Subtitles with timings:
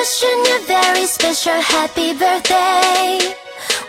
[0.00, 3.18] Wishing you very special happy birthday.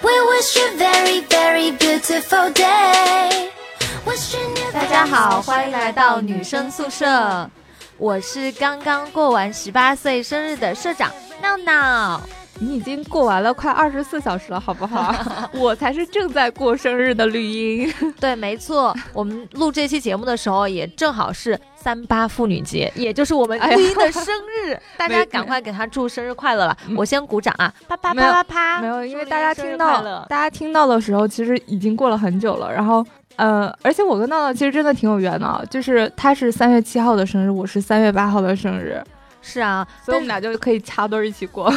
[0.04, 3.50] We wish you very, very beautiful day.
[4.74, 7.50] 大家好，欢迎来到女生宿舍。
[7.98, 11.10] 我是刚刚过完十八岁生日的社长
[11.42, 12.22] 闹闹。
[12.62, 15.14] 你已经过完了快二十四小时了，好不好？
[15.54, 17.92] 我才是正在过生日的绿茵。
[18.22, 26.78] 对，没错，我们录这期节目的时候也正好是三八妇女节，也就是我们绿茵的生日， 大家赶快给她祝生日快乐了！
[26.96, 28.82] 我先鼓掌啊，啪啪啪啪啪！
[28.82, 32.72] 没有，因为大家听到大家听到的时候，其实已经过了很久了。
[32.72, 33.04] 然后，
[33.38, 39.04] 呃，而且我跟闹闹其实真的挺有缘的，就是他是三月七号的生日，我是三月八号的生日。
[39.42, 41.74] 是啊，所以我们俩就可以插堆一起过。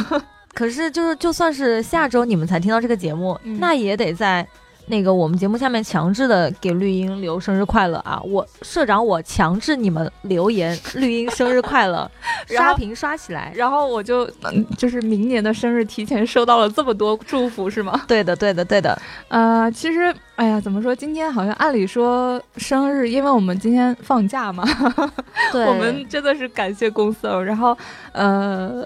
[0.55, 4.47] 可是，就是就算是下周你们才听到这个节目，那也得在
[4.87, 8.21] 那个我们节目下面强制的给绿茵留生日快乐啊！
[8.23, 12.09] 我社长，我强制你们留言绿茵生日快乐，
[12.47, 14.29] 刷屏刷起来，然后我就
[14.77, 18.01] 就是明年的生日提前收到了这么多祝福，是吗？
[18.07, 18.99] 对的，对的，对的。
[19.29, 20.13] 呃，其实。
[20.35, 20.93] 哎呀，怎么说？
[20.93, 24.65] 今天好像按理说生日，因为我们今天放假嘛。
[25.53, 27.25] 对，我们真的是感谢公司。
[27.45, 27.77] 然后，
[28.11, 28.83] 呃，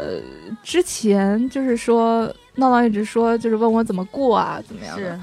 [0.61, 5.19] 之前就是说闹闹一直说，就是问我怎么过啊，怎么样是。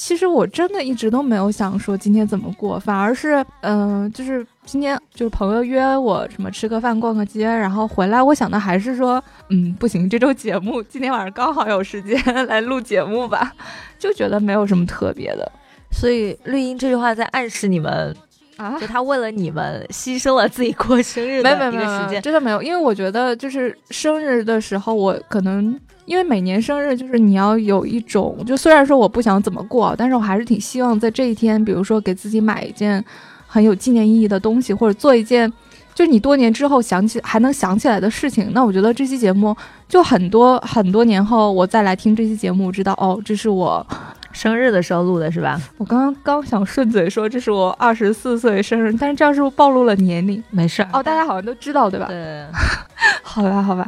[0.00, 13.52] 其实我真的一直都没有想说今天怎么过，反而是，嗯，就是今天就是朋友约我什么吃个饭、逛个街，然后回来，我想的还是说，嗯，不行，这周节目今天晚上刚好有时间 来录节目吧，
[13.98, 15.52] 就觉得没有什么特别的。
[15.90, 18.16] 所以绿茵这句话在暗示你们
[18.56, 25.78] 啊，就他为了你们牺牲了自己过生日的一个时间，真的没有，因为我觉得就是生日的时候，我可能
[26.10, 33.02] 因为每年生日就是你要有一种，就虽然说我不想怎么过，但是我还是挺希望在这一天，比如说给自己买一件
[33.46, 35.48] 很有纪念意义的东西，或者做一件
[35.94, 38.50] 就是你多年之后想起还能想起来的事情。
[38.52, 39.56] 那我觉得这期节目
[39.88, 43.86] 就很多很多年后我再来听这期节目，知道哦，这是我。
[44.32, 45.60] 生日的时候录的是吧？
[45.76, 50.42] 我刚刚刚想顺嘴说这是我二十四岁生日，但是这样是不是暴露了年龄？
[50.50, 52.06] 没事儿哦，大家好像都知道对吧？
[52.06, 52.46] 对，
[53.24, 53.84] 好吧，好吧，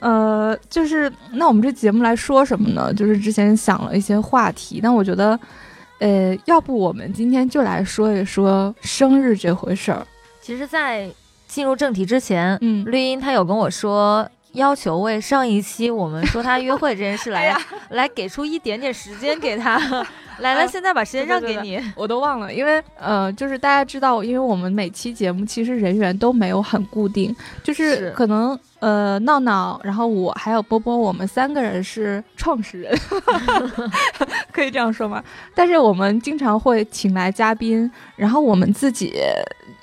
[0.00, 2.92] 呃，就是那我们这节目来说什么呢？
[2.92, 5.38] 就是之前想了一些话题，但我觉得，
[5.98, 10.06] 呃，要不我们今天就来说一说生日这回事儿。
[10.40, 11.10] 其实，在
[11.46, 14.28] 进入正题之前，嗯，绿茵他有跟我说。
[14.52, 17.56] 要求为上一期我们说他约会这件事来
[17.90, 19.78] 来给出一点点时间给他，
[20.40, 32.98] 来了，现在把时间让给你，我都忘了，因为呃，就是大家知道，因为我们每期节目其实人员都没有很固定，就是可能呃闹闹，然后我还有波波，我们三个人是创始人，
[34.50, 35.22] 可以这样说吗？
[35.54, 39.14] 但是我们经常会请来嘉宾，然后我们自己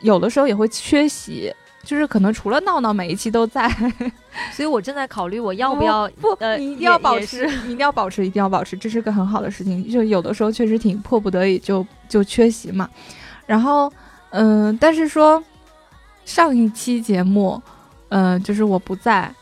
[0.01, 1.53] 有的时候也会缺席。
[1.87, 3.65] 就是可能除了闹闹，每一期都在，
[4.51, 9.89] 所以我正在考虑我要不要不，你一定要保持，你一定要保持，一定要保持，这是个很好的事情。
[9.89, 12.89] 就有的时候确实挺迫不得已，就就缺席嘛。
[13.45, 13.89] 然后，
[14.31, 15.41] 嗯，但是说
[16.25, 17.61] 上一期节目，
[18.09, 19.33] 嗯，就是我不在，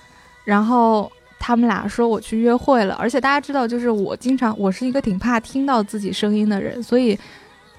[0.44, 7.18] 然后他们俩说我去约会了，而且大家知道，就是我经常我是一个挺怕听到自己声音的人，所以。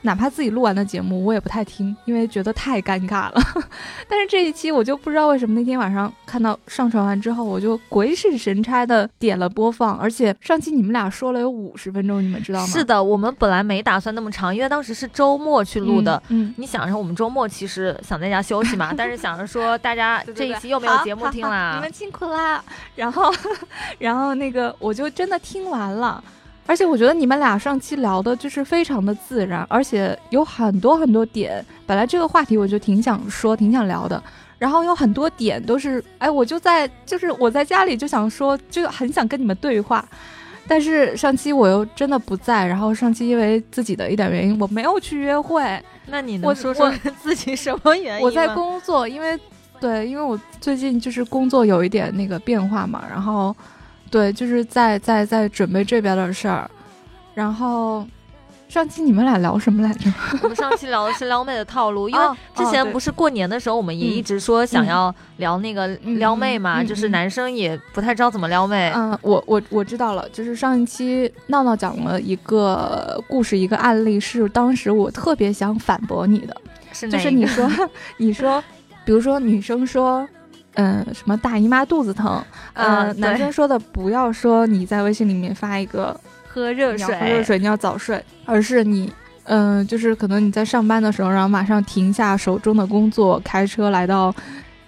[0.06, 3.42] 哪怕自己录完的节目，我也不太听，因为觉得太尴尬了。
[4.08, 9.98] 但是这一期我就不知道为什么那天晚上看到上传完之后，我就鬼使神差的点了播放。
[9.98, 12.66] 而且上期你们俩说了有五十分钟，你们知道吗？
[12.68, 16.22] 是的，我们本来没打算那么长，因为当时是周末去录的。
[16.28, 22.62] 嗯，你想着我们周末其实想在家休息嘛， 但是想着说大家这一期又没有节目听啦，你们辛苦啦。
[22.94, 23.32] 然后，
[23.98, 26.22] 然后那个我就真的听完了。
[26.66, 31.64] 而且我觉得你们俩上期聊的就是非常的自然，而且有很多很多点。
[31.86, 34.20] 本来这个话题我就挺想说、挺想聊的，
[34.58, 40.04] 然后有很多点都是，哎，我就在就是我在家里就想说，就很想跟你们对话。
[40.66, 45.62] 但是上期我又真的不在，然后上期因为自己的一点原因，我没有去约会。
[46.06, 48.24] 那你能说说 自己什么原因？
[48.24, 49.38] 我在工作，因为
[49.80, 53.54] 对，因为我最近就是工作有一点那个变化嘛，然后。
[54.10, 56.70] 对，就是在在在准备这边的事儿，
[57.34, 58.06] 然后
[58.68, 60.10] 上期你们俩聊什么来着？
[60.42, 62.22] 我们上期聊的是撩妹的套路，因为
[62.54, 65.88] 之前不是过年的时候，我们也一直说想要聊那个
[66.18, 68.92] 撩妹嘛，就是男生也不太知道怎么撩妹。
[68.94, 76.56] 嗯，我我我知道了，就是上一期闹闹讲了一个故事，一个案例，是当时我特别想反驳你的，
[77.10, 77.68] 就是你说
[78.18, 78.62] 你说，
[79.04, 80.26] 比如说女生说。
[80.76, 82.42] 嗯，什么大姨妈肚子疼？
[82.74, 89.12] 嗯，男生说的不要说你在微信里面发一个喝热水，喝热水，你要早睡，而是你，
[89.44, 94.34] 嗯，就是可能你在上班的时候，然后马上停下手中的工作，开车来到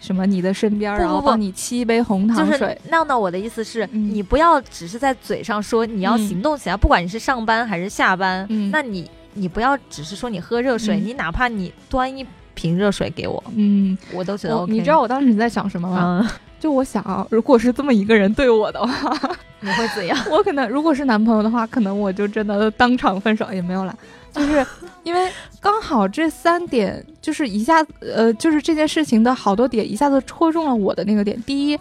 [0.00, 2.58] 什么你的身边，然后帮你沏一杯红糖水。
[2.58, 6.76] 就是闹闹，我的意思是，你不要只是在嘴上说，你要行动起来。
[6.76, 12.26] 不管你是上班还是下班，那你你不要只是说你喝热水，你哪怕你端一
[12.58, 14.72] 瓶热水给我，嗯，我都觉得 OK。
[14.72, 16.28] 你知道我当时在想什么吗？
[16.58, 19.16] 就我想，如果是这么一个人对我的话，
[19.60, 20.18] 你会怎样？
[20.28, 23.96] 我可能如果是男朋友的话，可能我就真的当场分手也没有了。
[24.32, 24.66] 就是
[25.04, 31.40] 因为刚好这三点，就是一下呃，就是这件事情的好多点一下子戳中了我的那个点。
[31.44, 31.78] 第一，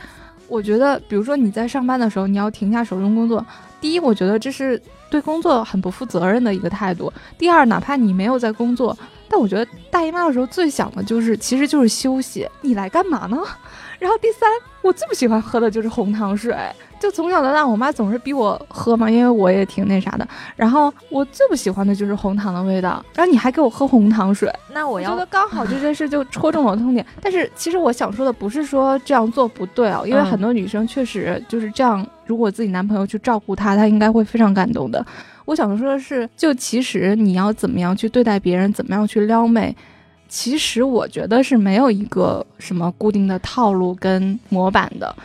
[0.47, 3.44] 我觉得，比如说你在上班的时候，你要停下手中工作。
[3.81, 4.79] 第一，我觉得这是
[5.09, 7.12] 对工作很不负责任的一个态度。
[7.38, 8.95] 第二，哪怕你没有在工作，
[9.29, 12.47] 但我觉得大姨妈的时候最想的就是，其实就是休息。
[12.62, 13.38] 你来干嘛呢？
[14.00, 14.47] 然后第三，
[14.83, 16.56] 我最不喜欢喝的就是红糖水。
[17.00, 20.27] 就从小到大，我妈总是逼我喝嘛，因为我也挺那啥的。
[20.56, 23.03] 然后我最不喜欢的就是红糖的味道。
[23.13, 27.06] 然后你还给我喝红糖水，那我要觉得刚好这件事就戳中了痛点。
[27.21, 32.06] 但是其实我想说的不是说这样做不对啊，因为很多女生确实就是这样。
[32.25, 35.06] 如果自己男朋友去照顾她，她应该会非常感动的。
[35.47, 39.73] 我想说的是，就其实你要怎么样去对待别人，怎么样去撩妹。
[40.27, 45.15] 其实我觉得是没有一个什么固定的套路跟模板的，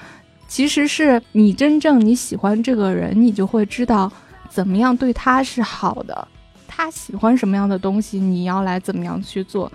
[0.47, 4.11] 其实是你真正你喜欢这个人，你就会知道
[4.49, 6.29] 怎么样对他是好的，
[6.69, 9.71] 他喜欢什么样的东西，你要来怎么样去做，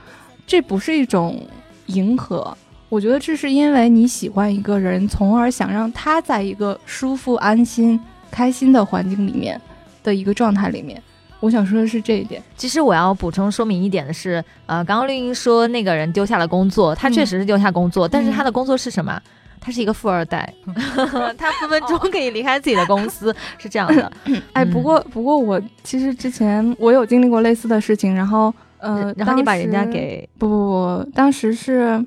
[0.47, 1.45] 这不是一种
[1.87, 2.57] 迎合，
[2.87, 7.99] 我觉得这是因为你喜欢一个人，从而想让他在一个舒服、安心、
[8.31, 9.59] 开心的环境里面
[10.07, 11.01] 的一个状态里面。
[11.39, 12.41] 我想说的是这一点。
[12.55, 19.21] 其实我要补充说明一点的是，呃，刚刚绿茵说那个人丢下了工作，他确实是丢下工作，但是他的工作是什么？
[19.59, 20.51] 他是一个富二代，
[21.37, 24.11] 他分分钟可以离开自己的公司，是这样的。
[24.53, 30.55] 哎，不过不过我其实之前我有经历过类似的事情，然后呃，然后你把人家给不不
[31.03, 32.03] 不，当时是，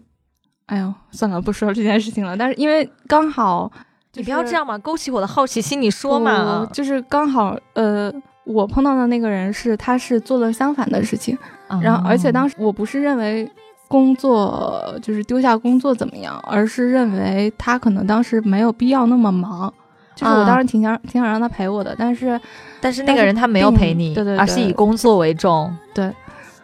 [0.66, 2.36] 哎呦，算了，不说这件事情了。
[2.36, 3.70] 但是因为刚好，
[4.14, 8.12] 你不要这样嘛，勾起我的好奇心，你说嘛，就是刚好呃。
[8.44, 11.38] 我碰到的那个人是，他是做了相反的事情，
[11.80, 13.48] 然后而且当时我不是认为
[13.86, 19.72] 工作就是丢下工作怎么样，而是认为他可能当时没有必要那么忙，
[20.16, 22.40] 就是我当时挺想挺想让他陪我的，但是
[22.80, 26.12] 但是那个人他没有陪你，对对，而是以工作为重，对，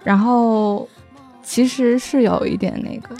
[0.03, 0.89] 然后
[1.43, 3.15] 其实是有一点那个，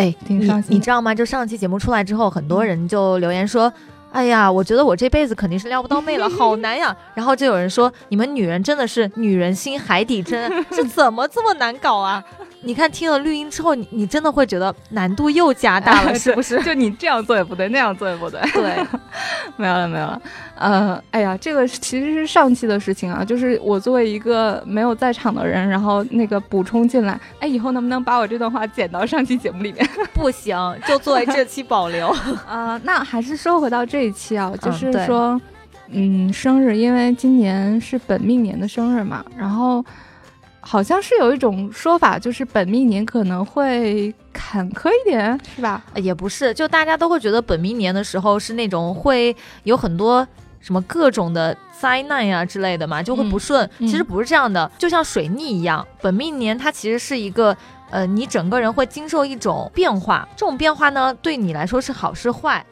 [0.00, 0.36] 哎，你
[0.68, 1.14] 你知道吗？
[1.14, 3.72] 就上期节目出来之后，很多人就留言说。
[4.12, 6.96] 哎呀，我觉得我这辈子肯定是撩不到妹了， 好难呀！
[7.14, 12.20] 然后就有人说，你们女人真的是女人心海底针，是怎么这么难搞啊？
[12.62, 16.62] 你看听了绿茵之后，你你真的会觉得难度又加大了， 是不是？
[16.62, 18.40] 就你这样做也不对，那样做也不对。
[18.52, 18.76] 对，
[19.56, 20.20] 没有了，没有了。
[20.56, 27.18] 呃，哎呀，这个其实是上期的事情啊，就是我作为一个没有在场的人，然后那个补充进来。
[27.38, 29.88] 哎，以后能不能把我这段话剪到上期节目里面？
[30.12, 30.54] 不行，
[30.86, 32.08] 就作为这期保留。
[32.46, 35.40] 啊，那还是说回到这一期啊，就是说，
[35.88, 39.82] 嗯，生日，因为今年是本命年的生日嘛，然后。
[40.60, 45.82] 好像是有一种说法，就是本命年可能会坎坷一点，是吧？
[45.96, 49.34] 也不是，就大家都会觉得本命年的时候是那种会
[49.64, 50.26] 有很多
[50.60, 53.68] 什么各种的灾难呀之类的嘛，就会不顺。
[53.78, 57.56] 其实不是这样的，就像水逆一样，本命年它其实是一个，
[57.90, 62.64] 呃，你整个人会经受一种变化，这种变化呢，对你来说是好是坏，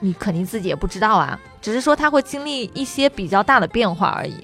[0.00, 4.36] 你肯定自己也不知道啊，只是说他会经历一些比较大的变化而已，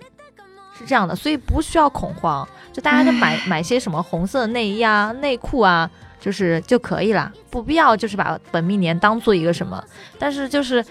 [0.78, 2.48] 是这样的，所以不需要恐慌。
[2.80, 9.82] 就大家就买买些什么红色的内衣啊、内裤啊，就是就可以了，不必要就是把本命年当做一个什么。
[10.18, 10.82] 但是就是，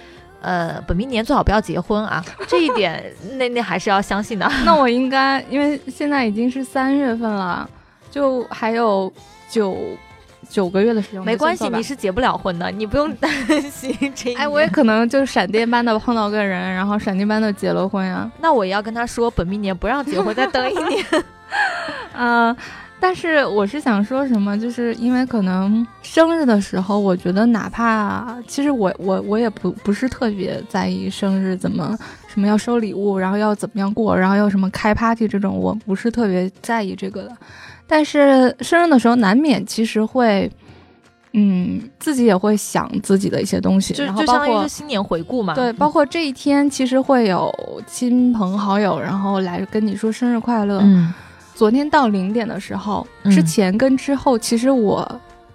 [0.41, 3.03] 呃，本命年最好不要结婚啊，这一点
[3.37, 4.47] 那那还是要相信的。
[4.63, 7.67] 那我应该，因为现在已经是三月份了，
[8.11, 9.11] 就还有
[9.49, 9.75] 九
[10.49, 11.23] 九个月的时间。
[11.23, 13.31] 没关系，你是结不了婚的，你不用担
[13.71, 14.33] 心这。
[14.33, 18.29] 哎，我也可能就是闪电般的碰到个人，然后闪电般的结了婚呀。
[18.41, 21.05] 那我也要跟他说，本命年不让结婚，再等一年。
[22.13, 22.55] 嗯，
[22.99, 37.37] 但是我是想说什么，就是因为可能生日的时候，我觉得哪怕其实我我我也不不是特别在意生日怎么什么要收礼物，然后要怎么样过，然后要什么开 party 这种，我不是特别在意这个的。
[37.89, 40.49] 但是生日的时候难免其实会，
[41.33, 45.55] 嗯，自己也会想自己的一些东西，就就相当于新年回顾嘛。
[45.55, 47.51] 对，包括这一天其实会有
[47.87, 50.79] 亲朋好友，然后来跟你说生日快乐。
[50.83, 51.13] 嗯。
[51.55, 55.05] 昨天到零点的时候，之前跟之后，其实我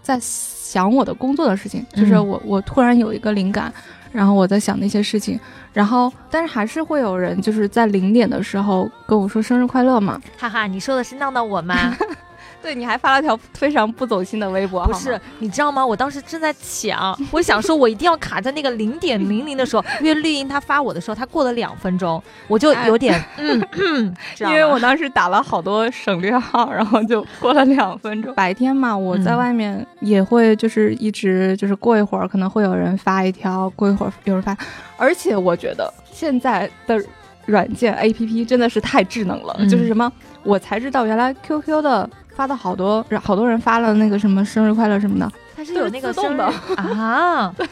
[0.03, 3.73] 在想我的工作的事情，就是我我突然有一个灵感，
[4.13, 5.41] 然后我在想那些事情，
[5.73, 11.97] 然后但是还是会有人就是在零点的时候跟我说生日快乐嘛，哈哈，你说的是闹闹我吗？
[12.65, 15.21] 对，你还发了条非常不走心的微博，不是？
[15.39, 15.85] 你知道吗？
[15.85, 28.35] 我当时正在抢，我想说，我一定要卡在那个零点零零的时候，因为绿茵他发我的时候，他过了两分钟，我就有点 嗯，因为我当时打了好多省略号，然后就过了两分钟。
[28.35, 34.57] 白天嘛，我在外面也会就是一直就是过一会儿，可能会有人发一条，过一会儿有人发，
[34.97, 36.99] 而且我觉得现在的
[37.45, 40.11] 软件 A P P 真的是太智能了，就是什么，
[40.43, 42.09] 我才知道原来 Q Q 的。
[42.35, 46.45] 发的好多，好多人发了那个什么生日快乐什么的，它是有那个自动的。
[46.77, 47.67] 啊， 对，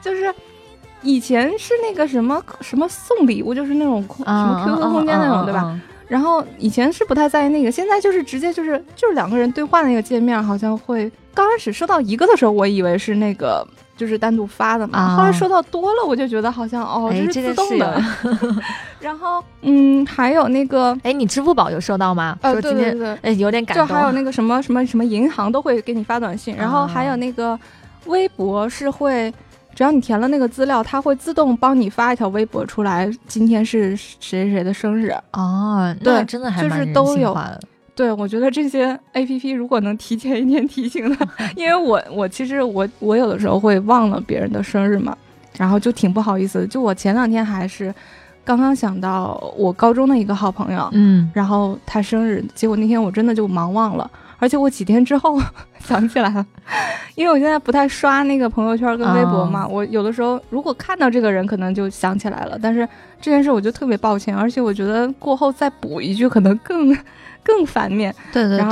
[0.00, 0.32] 就是
[1.02, 5.78] 以前是那个什么什么送礼物，就是那种空什么 QQ 空间那种，对吧？
[6.12, 13.66] 然后以前是不太在意那个，现在就是直接就是就是两个人对话那个界面，好像会刚开始收到一个的时候，我以为是那个。
[13.94, 18.02] 就是单独发的嘛，后来收到多了，我就觉得好像哦，这是自动的。
[18.98, 22.36] 然后，嗯，还有那个，哎，你支付宝有收到吗？
[22.40, 23.86] 呃，对对对，哎，有点感动。
[23.86, 27.56] 就还有那个什么什么什么银行都会给你发短信，然后还有那个
[28.06, 29.32] 微博是会，
[29.74, 37.36] 只要你填了那个资料，它会自动帮你发一条微博出来，今天是谁谁的生日哦，对，真的还就是都有。
[37.94, 45.16] 对，我觉得这些 A P P 如果能提前一天提醒的， 因为我我其实我我有的时候会忘了别人的生日嘛，
[45.58, 46.66] 然后就挺不好意思。
[46.66, 47.94] 就我前两天还是
[48.44, 54.10] 刚刚想到我高中的一个好朋友，嗯，然后他生日，结果那天我真的就忙忘了，
[54.42, 55.40] 而且我几天之后
[55.78, 56.44] 想起来了，
[57.14, 62.86] 因为我现在不太刷那个朋友圈跟微博嘛，我有的时候如果看到这个人，可能就想起来了，但是
[63.20, 66.94] 这件事我就特别抱歉，而且我觉得过后再补一句可能更。
[67.44, 68.68] 更反面，对对对，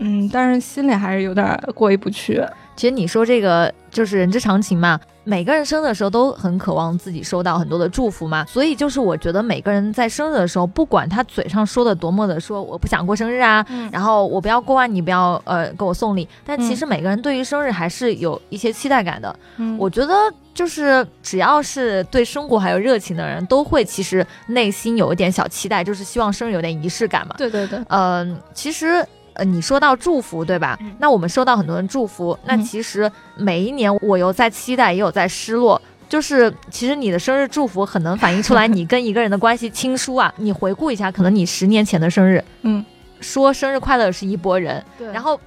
[0.00, 2.44] 嗯，但是心里还是有点过意不去。
[2.74, 19.34] 其实你说这个就是人之常情嘛，每个人生日的时候都很渴望自己收到很多的祝福嘛，所以就是我觉得每个人在生日的时候，不管他嘴上说的多么的说我不想过生日啊，然后我不要过万你不要呃给我送礼，但其实每个人对于生日还是有一些期待感的。
[19.78, 20.14] 我觉得
[20.54, 27.34] 就是只要是对生活还有热情的人，都会其实内心有一点小期待，就是希望生日有点仪式感嘛。
[27.36, 29.06] 对对对，嗯，其实。
[29.34, 30.78] 呃，你说到祝福，对吧？
[30.98, 35.80] 那我们收到很多人祝福，那其实每一年我有在期待，也有在失落。
[36.08, 40.34] 就是其实你的生日祝福很能反映出来你跟一个人的关系亲疏啊。
[40.38, 42.84] 你回顾一下，可能你十年前的生日，嗯，
[43.20, 45.40] 说生日快乐是一拨人，然后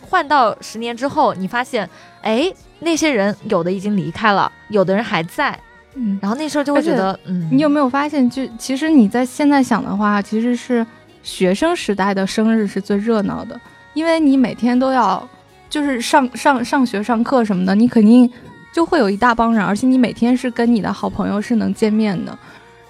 [0.00, 1.88] 换到十年之后，你发现，
[2.20, 5.56] 哎，那些人有的已经离开了，有的人还在，
[5.94, 10.84] 嗯，然后那时候就会觉得，嗯，你有没有发现，就其实你在现在想的话，其实是。
[11.28, 13.60] 学生时代的生日是最热闹的，
[13.92, 15.28] 因为你每天都要
[15.68, 18.28] 就是上上上学上课什么的，你肯定
[18.72, 22.36] 就会有一大帮人，而且你每天是跟你的好朋友是能见面的。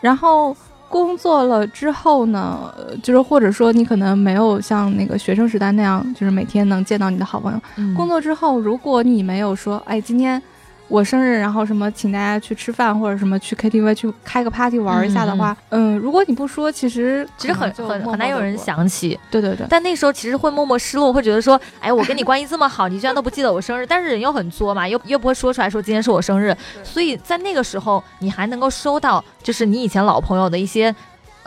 [0.00, 0.56] 然后
[0.88, 7.60] 工作了之后呢，就是或者说你可能没有像那个学生时代那样，就是每天能见到你的好朋友。
[7.96, 10.40] 工作之后，如果你没有说，哎，今天。
[10.88, 19.18] 我生日，然后什么，请大家去吃饭，或者什么去 KTV 去开个 party 玩一下的话，嗯，如果你不说，其实其实很很很难有人想起。
[19.30, 19.66] 对对对。
[19.68, 23.86] 但那时候其实会默默失落，会觉得说，哎，我跟你关系这么好，你居然都不记得我生日。
[23.86, 30.94] 但是人又很作嘛，又又不会说出来说今天是我生日，所以在那个时候你还能够收到，就是你以前老朋友的一些。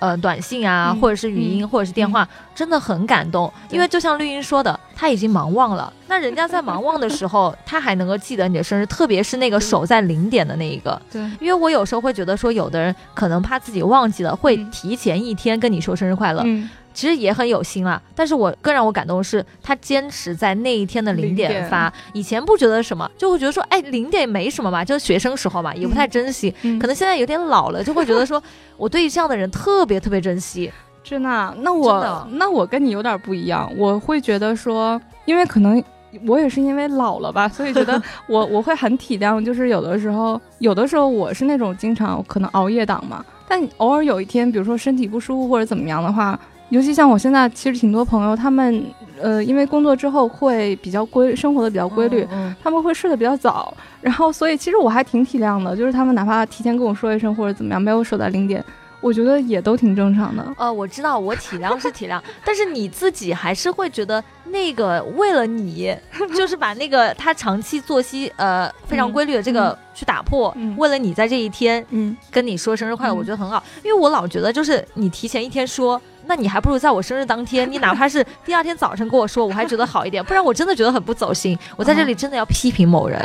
[0.02, 3.52] 呃，短信啊，或者是语音，或者是电话，真的很感动。
[3.70, 5.94] 因为就像绿茵说的，他已经忙忘了。
[6.08, 11.00] 那人家在忙忘的时候， 他还能够记得你的生日，特别是那个守在零点的那一个。
[11.12, 16.44] 对，因为我有时候会觉得说，有的人可能怕自己忘记了，会提前一天跟你说生日快乐。
[16.92, 16.94] 嗯。
[16.94, 21.92] 其实也很有心啦，但是我更让我感动的是，他坚持在那一天的零点发。
[22.14, 26.54] 以前不觉得什么，就会觉得说，哎，零点没什么嘛，就是学生时候嘛，也不太珍惜。
[26.80, 28.42] 可能现在有点老了，就会觉得说，
[28.78, 30.72] 我对于这样的人特别特别珍惜。
[31.04, 31.56] 真的？
[31.62, 35.82] 那我那我跟你有点不一样，我会觉得说，因为可能
[36.28, 46.38] 我也是因为老了吧， 所以觉得我我会很体谅，就是有的时候，有的时候我是那种经常可能熬夜党嘛，但偶尔有一天，比如说身体不舒服或者怎么样的话。
[46.72, 48.84] 尤其像我现在，其实挺多朋友，他们，
[49.22, 52.26] 呃，因为工作之后会比较规，生活的比较规律，
[52.64, 58.64] 他们会睡得比较早， 然后所以其实我还挺体谅的，就是他们哪怕提前跟我说一声或者怎么样，没有守在零点，
[59.02, 60.54] 我觉得也都挺正常的。
[60.58, 65.94] 呃，我知道我体谅是体谅， 但是你自己还是会觉得那个为了你，
[66.38, 76.02] 就是把那个他长期作息呃非常规律的这个去打破，为了你在这一天，嗯，跟你说生日快乐，我觉得很好，因为我老觉得就是你提前一天说。
[76.26, 80.24] 那你还不如在我生日当天， 你哪怕是第二天早晨跟我说，我还觉得好一点。
[80.24, 81.58] 不然我真的觉得很不走心。
[81.76, 83.20] 我在这里真的要批评某人，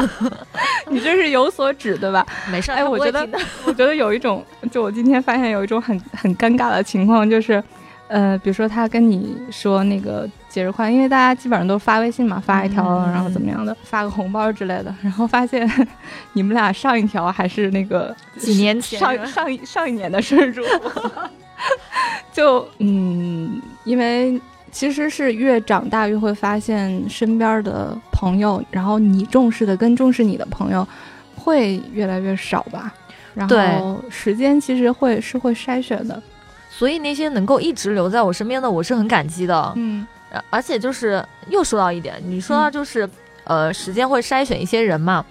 [0.88, 2.26] 你这是有所指对吧？
[2.50, 2.70] 没事。
[2.72, 3.26] 哎，我觉得，
[3.64, 7.62] 我觉得有一种，就我今天发现有一种很很尴尬的情况，就是，
[8.08, 14.94] 呃，比如说他跟你说那个节日快乐，因为大家基本上都发微信嘛，发一条，然后怎么样的，发个红包之类的。
[15.02, 15.68] 然后发现
[16.32, 21.10] 你们俩上一条还是那个几年前上上一上一年的生日祝福，
[22.32, 24.40] 就嗯，因为
[24.70, 30.86] 其实是越长大越会发现身边的朋友，然后你重视的跟重视你的朋友
[31.36, 32.94] 会越来越少吧。
[33.34, 36.20] 然后时间其实会是会筛选的，
[36.68, 39.72] 所以那些能够一直留在我身边的，我是很感激的。
[39.76, 40.06] 嗯。
[40.48, 43.08] 而且就是又说到一点，你说到就是，
[43.42, 45.26] 呃，时间会筛选一些人嘛？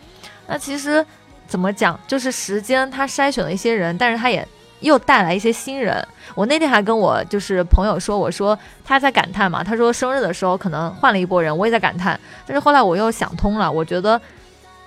[0.46, 1.06] 那其实
[1.48, 4.46] 怎么讲，就是时间它筛选了一些人，但是它也
[4.82, 6.06] 又带来一些新人。
[6.36, 12.20] 我那天还跟我就是朋友说，我说他在感叹嘛，他说生日的时候可能换了一波人，我也在感叹。
[12.46, 14.20] 但是后来我又想通了，我觉得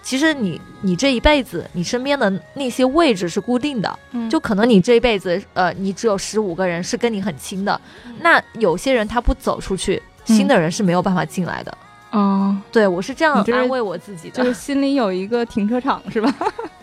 [0.02, 3.98] 其实你你这一辈子你身边的那些位置是固定的，
[4.30, 7.80] 就可能你这一辈子呃你只有十五个人是跟你很亲的，
[8.20, 10.02] 那有些人他不走出去。
[10.24, 11.78] 新的人是没有办法进来的，
[12.12, 16.32] 嗯，对我是这样安慰我自己的，就是心里有一个停车场是吧？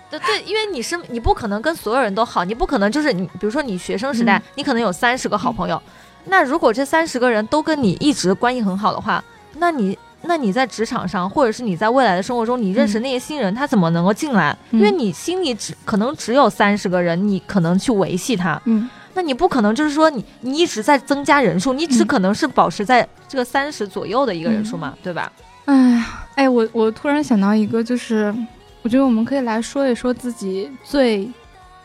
[0.09, 5.81] 对对，因为你是你不可能跟所有人都好，你不可能就是你，比如说你学生时代，你可能有三十个好朋友，
[6.25, 9.23] 那如果这三十个人都跟你一直关系很好的话，
[9.57, 14.57] 那你那你在职场上或者是你在未来的生活中，你认识那些新人，他怎么能够进来？
[14.71, 18.89] 因为你心里只可能只有三十个人，你可能去维系他，嗯。
[19.15, 25.29] 那你不可能就是说你你一直在增加人数，你只可能是保持在这个三十左右的一个人数嘛，对吧？
[25.65, 28.33] 哎呀，哎，我我突然想到一个，就是
[28.81, 31.29] 我觉得我们可以来说一说自己最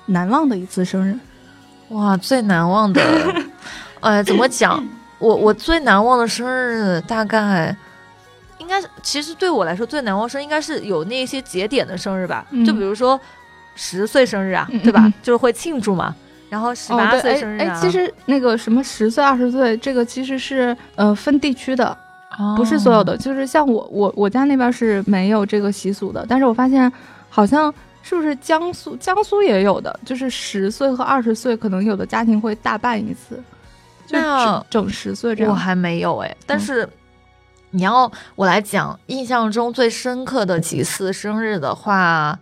[0.07, 1.19] 难忘的一次生日。
[1.89, 3.03] 哇，最难忘的，
[4.01, 4.83] 呃，怎么讲？
[5.19, 7.75] 我我最难忘的生日大概
[8.59, 13.19] 应该是，其实对我来说最难忘生应该是有那些节点的生日吧，就比如说
[13.75, 15.13] 十岁生日啊，对吧？
[15.23, 16.15] 就是会庆祝嘛。
[16.51, 17.75] 然后十八岁生日啊！
[17.75, 21.97] 哎，其实那个什么十岁、二十岁，这个其实是呃分地区的，
[22.57, 23.17] 不是所有的。
[23.17, 26.91] 就是像我我我家那边是没有这个习俗的，但是我发现
[27.29, 27.73] 好像
[28.03, 33.43] 是不是江苏江苏也有的，就是十岁和二十岁可能有的家庭会大办一次，
[34.07, 34.19] 就
[34.69, 35.53] 整十岁这样。
[35.53, 36.89] 我还没有哎，但是
[37.71, 42.39] 你要我来讲，印象中最深刻的几次生日的话。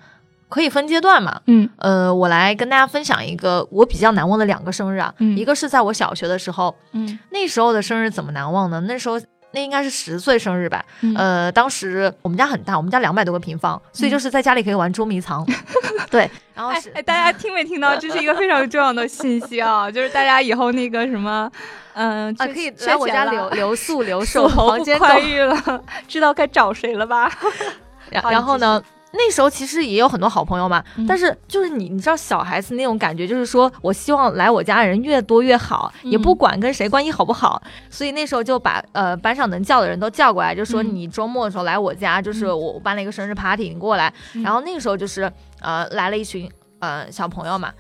[0.49, 1.41] 可以分阶段嘛？
[1.47, 5.15] 嗯，呃，我来跟大家分享一个我比较难忘的两个生日啊。
[5.17, 8.79] 嗯，一个是在我小学的时候，嗯，那时候的生日怎么难忘呢？
[8.83, 9.19] 那时候
[9.53, 10.85] 那应该是十岁生日吧。
[11.17, 15.47] 呃，当时我们家很大，我们家两百多个平方，所以就是在家里可以玩捉迷藏。
[16.11, 17.95] 对，然后是哎，大家听没听到？
[17.97, 21.51] 这是一个非常重要的信息啊，就是大家以后那个什么，
[21.95, 27.31] 嗯啊，可以来我家留留宿留 守，房间宽裕了，知道该找谁了吧？
[28.11, 28.83] 然后呢？
[29.13, 44.13] 那时候其实也有很多好朋友嘛，但是就是你，你知道小孩子那种感觉，就是说我希望来我家的人越多越好，也不管跟谁关系好不好，所以那时候就把呃班上能叫的人都叫过来，就说你周末的时候来我家，就是我办了一个生日 party，你过来。
[44.43, 47.71] 然后那个时候就是呃来了一群呃小朋友嘛，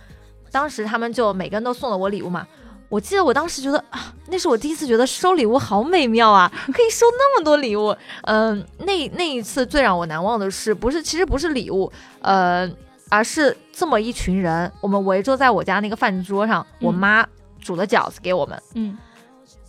[0.50, 2.46] 当时他们就每个人都送了我礼物嘛。
[2.92, 7.96] 我记得我当时觉得啊，那是我第一次觉得收礼物好美妙啊， 可以收那么多礼物。
[8.24, 12.70] 嗯，那那一次最让我难忘的是，不是其实不是礼物，呃，
[13.08, 17.26] 而是这么一群人，我们围坐在我家那个饭桌上，我妈
[17.62, 18.62] 煮的饺子给我们。
[18.74, 18.98] 嗯，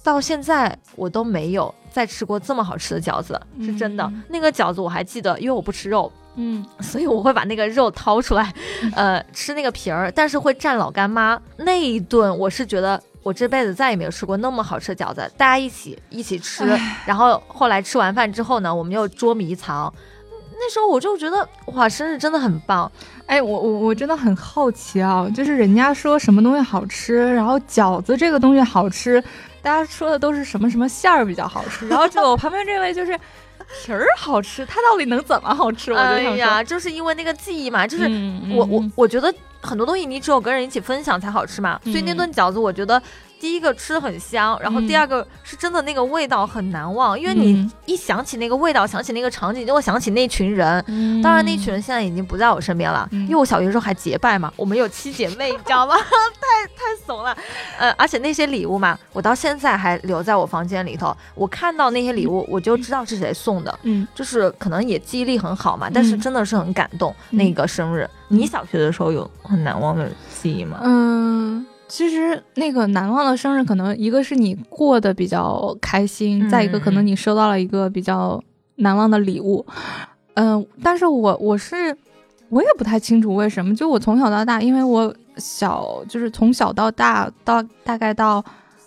[0.03, 4.11] 到现在我都没有再吃过这么好吃的饺子，是真的。
[4.27, 8.53] 那个饺子我还记得，因为我不吃肉，嗯， 所以我会把那个肉掏出来，
[8.97, 11.41] 呃，吃那个皮儿，但是会蘸老干妈。
[11.55, 13.01] 那一顿我是觉得。
[13.23, 16.65] 我这辈子再也没有吃过那么好吃的饺子，大家一起一起吃，
[17.05, 19.91] 然后后来吃完饭之后呢，我们又捉迷藏。
[20.55, 22.89] 那时候我就觉得哇，生日真的很棒。
[23.25, 29.21] 哎，我我我真的很好奇啊，就是人家说什么东西好吃，然后饺子这个东西好吃，
[29.61, 33.17] 大家说的都是什么什么馅儿比较好吃，然后就我旁边这位就是
[33.85, 35.91] 皮儿好吃，它到底能怎么好吃？
[35.91, 38.03] 我就想说，就是因为那个记忆嘛，就是
[38.53, 39.33] 我我我觉得。
[39.63, 43.01] 很多东西你只有跟人一起分享才好吃嘛，所以那顿饺子我觉得
[43.43, 51.21] 第一个吃的很香，然后第二个是真的那个味道很难忘，因为你一想起那个味道，想起那个场景，就会想起那群人。
[51.21, 55.93] 当然那群人现在已经不在我身边了，因为我小学时候还结拜嘛，我们有七姐妹，你知道吗？
[55.99, 57.37] 太太怂了。
[57.77, 61.13] 呃，而且那些礼物嘛，我到现在还留在我房间里头。
[61.35, 67.13] 我看到那些礼物，我就知道是谁送的，嗯，就是可能也记忆力很好嘛，但是真的是很感动。
[67.31, 69.29] 那个生日，你小学的时候有？
[69.41, 70.09] 很难忘的
[70.41, 70.79] 记忆吗？
[70.83, 78.41] 嗯，其实那个难忘的生日，可能一个是你过得比较开心，再一个可能你收到了一个比较
[78.77, 79.63] 难忘的礼物。
[80.35, 81.95] 嗯，但是我我是
[82.49, 88.43] 我也不太清楚为什么，就我从小到大，因为我小就是从小到大到大概到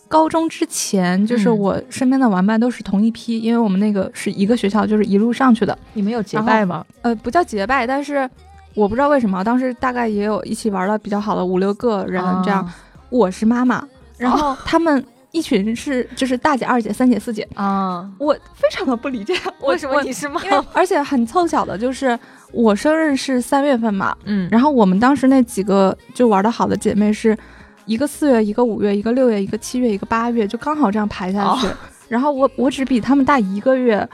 [0.09, 5.79] 高中之前，就是嗯我身边的玩伴都是同一批，因为我们那个是一个学校，就是一路上去的。
[5.93, 6.85] 你们有结拜吗？
[7.03, 8.29] 呃，不叫结拜，但是
[8.75, 12.69] 我不知道为什么，当时大概也有一起玩的比较好的五六个人这样。
[13.11, 13.87] 我是妈妈，
[14.19, 20.41] 然后他们一群是就是大姐、二姐、三姐、四姐，啊，我非常的不理解， 为什么你是妈
[20.73, 22.19] 而且很凑巧的就是
[22.53, 27.37] 我生日是三月份嘛，嗯，然后我们当时那几个就玩的好的姐妹是
[27.85, 31.69] 一个四月，一个五月，一个六月，一个七月，一个八月，就刚好这样排下去。
[32.09, 34.09] 然后我我只比他们大一个月，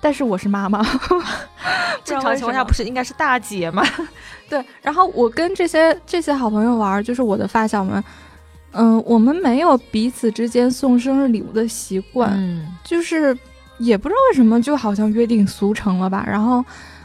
[0.00, 0.82] 但是我是妈妈，
[2.04, 3.82] 正常情况下不是应该是大姐吗？
[4.48, 4.64] 对。
[4.80, 8.02] 然后我跟这些这些好朋友玩，就是我的发小们，
[8.72, 13.36] 嗯、我们没有彼此之间送生日礼物的习惯，嗯就是
[13.78, 16.24] 也不知道为什么，就好像约定俗成了吧。
[16.26, 16.64] 然后，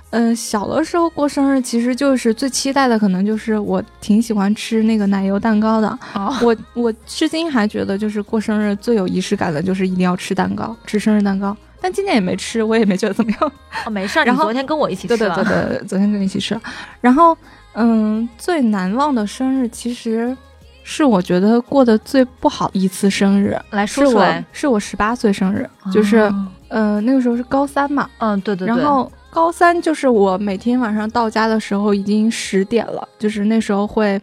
[0.10, 6.00] 嗯、小的时候过生日，其实就是最期待的，可能就是我挺喜欢吃那个奶油蛋糕的。
[6.14, 11.56] 哦，我我至今还觉得，就是过生日最有仪式感的，就是一定要吃蛋糕，吃生日蛋糕。
[11.82, 13.52] 但今年也没吃，我也没觉得怎么样。
[13.86, 16.62] 哦，没事儿，然后昨天跟我一起对对吃了，对对，昨天跟你一起吃了。
[17.02, 17.38] 然后，
[17.74, 20.36] 嗯，最难忘的生日其实
[20.84, 26.48] 是我觉得过得最不好一次生日，来是我说，是我十八岁生日，就是哦。
[26.70, 34.20] 呃那个时候是高三嘛，嗯，对对对，然后高三就是我每天晚上到家的时候已经十点了，就是那时候会，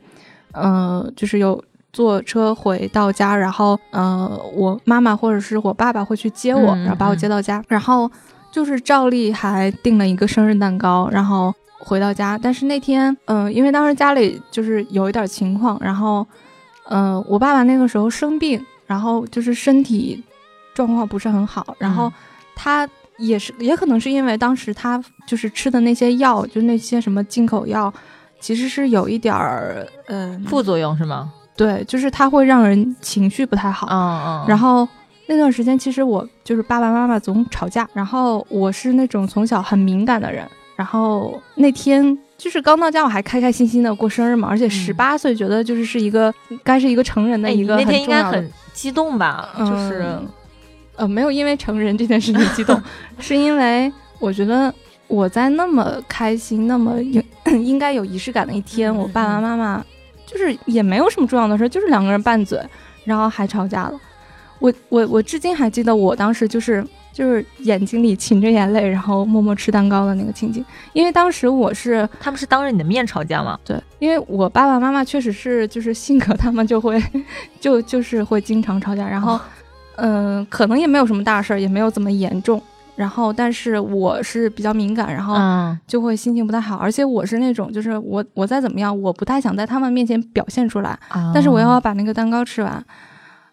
[0.51, 8.11] 呃，就是有坐车回到家，然后呃，我妈妈或者是我爸爸会去接我，嗯然后把我接到家，然后
[8.51, 12.37] 就是照例还订了一个生日蛋糕，然后回到家。
[12.37, 16.27] 但是那天，嗯、因为当时家里就是有一点情况，然后，
[16.91, 20.23] 嗯、我爸爸那个时候生病，然后就是身体
[20.75, 22.13] 状况不是很好，然后嗯
[22.55, 27.93] 他也是也可能是因为当时他就是吃的那些药，就那些什么进口药，
[28.41, 31.33] 其实是有一点儿，嗯、副作用是吗？
[31.57, 33.87] 对，就是它会让人情绪不太好。
[33.91, 34.89] 嗯嗯，然后
[35.27, 40.47] 那段时间，其实我就是爸爸妈妈总吵架，然后我是那种从小很敏感的人。
[40.75, 46.33] 然后那天就是刚到家，我还开开心心的过生日嘛，而且十八岁，觉得就是是一个
[46.65, 49.51] 该是一个成人的一个你那天应该很激动吧？
[49.59, 50.29] 就是嗯
[50.97, 52.83] 呃，没有因为成人这件事情激动，
[53.21, 54.73] 是因为我觉得
[55.07, 57.23] 我在那么开心、那么有
[57.61, 59.85] 应该有仪式感的一天，嗯我爸爸妈妈
[60.27, 62.59] 就是也没有什么重要的事，就是两个人拌嘴，
[63.05, 64.01] 然后还吵架了。
[64.59, 73.59] 我我我至今还记得我当时就是就是眼睛里噙着眼泪，然后默默吃蛋糕的那个情景，因为当时我是他们是当着你的面吵架吗？
[73.65, 77.03] 对，因为我爸爸妈妈确实是就是性格，他们就会
[77.61, 79.41] 就就是会经常吵架，然后哦。
[80.03, 82.63] 嗯、可能也没有什么大事儿，也没有怎么严重，
[82.97, 85.79] 然后但是我是比较敏感，然后嗯。
[85.87, 90.99] 就会心情不太好，而且我是那种就是我我再怎么样，我不太想在他们面前表现出来，
[91.35, 92.83] 但是我要把那个蛋糕吃完，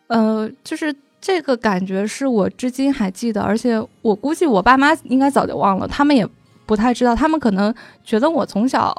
[0.08, 6.28] 呃，就是这个感觉是我至今还记得，而且我估计我爸妈应该早就忘了，他们也
[6.66, 8.94] 不太知道，他们可能觉得我从小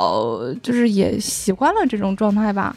[0.63, 2.75] 就是也习惯了这种状态吧，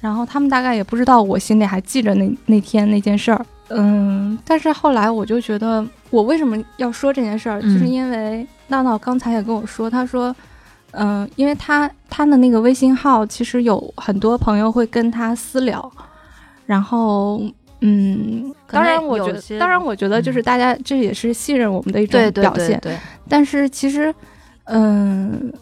[0.00, 10.34] 然后他们大概也不知道我心里还记着那那天那件事儿，嗯，但是后来我就觉得，我为什么要说这件事儿，就是因为闹闹刚才也跟我说，他说。
[10.96, 15.90] 嗯，因为他他的那个微信号，其实有很多朋友会跟他私聊，
[16.66, 17.42] 然后
[17.80, 22.92] 嗯，当然我觉得，当然我觉得就是大家这也是信任我们的一种对对表现，对。
[22.92, 24.14] 对，但是其实，
[24.64, 25.52] 嗯，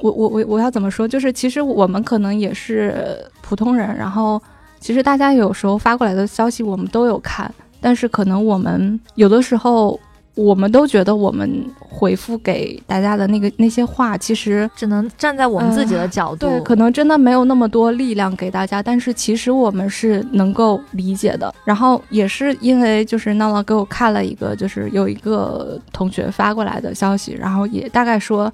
[0.00, 1.08] 我我我我要怎么说？
[1.08, 4.40] 就是其实我们可能也是普通人，然后
[4.78, 9.98] 其实大家有时候发过来的消息我们都有看，但是可能我们有的时候
[10.36, 21.52] 我们都觉得我们回复给大家的那个那些话，其实只能站在我们自己的角度，对，可能真的没有那么多力量给大家，但是其实我们是能够理解的。
[21.64, 28.52] 然后也是因为就是闹闹给我看了一个，就是有一个同学发过来的消息，然后也大概说，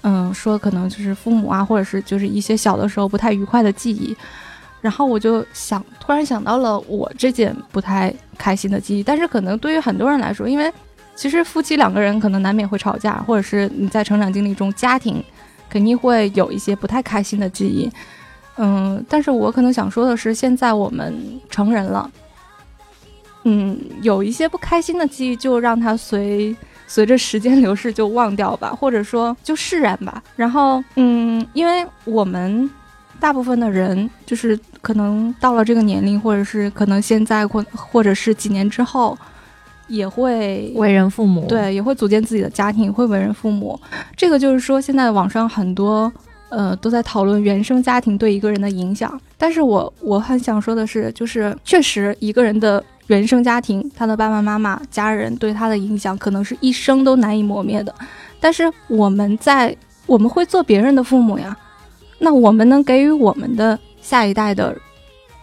[0.00, 4.16] 嗯，说可能就是父母啊，或者是就是一些小的时候不太愉快的记忆。
[4.80, 10.72] 然后我就想，突然想到了我这件不太开心的记忆，但是可能对于很多人来说，因为
[11.20, 15.22] 其实夫妻两个人可能难免会吵架，或者是你在成长经历中家庭
[15.68, 17.92] 肯定会有一些不太开心的记忆。
[18.56, 21.14] 嗯，但是我可能想说的是，现在我们
[21.50, 22.10] 成人了，
[23.44, 26.56] 嗯，有一些不开心的记忆就让它随
[26.86, 30.22] 随着时间流逝就忘掉吧，或者说就释然吧。
[30.36, 32.70] 然后，嗯，因为我们
[33.20, 39.18] 大部分的人就是可能到了这个年龄，或者是可能现在或 或者是几年之后，
[39.90, 43.78] 也会为人父母，对，也会组建自己的家庭，也会为人父母。
[44.16, 46.10] 这个就是说，现在网上很多
[46.48, 49.20] 呃，都在讨论原生家庭对一个人的影响。
[49.36, 57.94] 但是我我很想说的是，就是确实一个人的原生家庭，他的爸爸妈妈、家人对他的影响，可能是一生都难以磨灭的。
[58.40, 59.76] 但是我们在
[60.06, 61.56] 我们会做别人的父母呀，
[62.18, 64.76] 那我们能给予我们的下一代的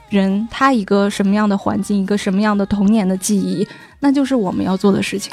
[0.09, 3.67] 人他一个什么样的环境，一个什么样的童年的记忆，
[3.99, 5.31] 那就是我们要做的事情。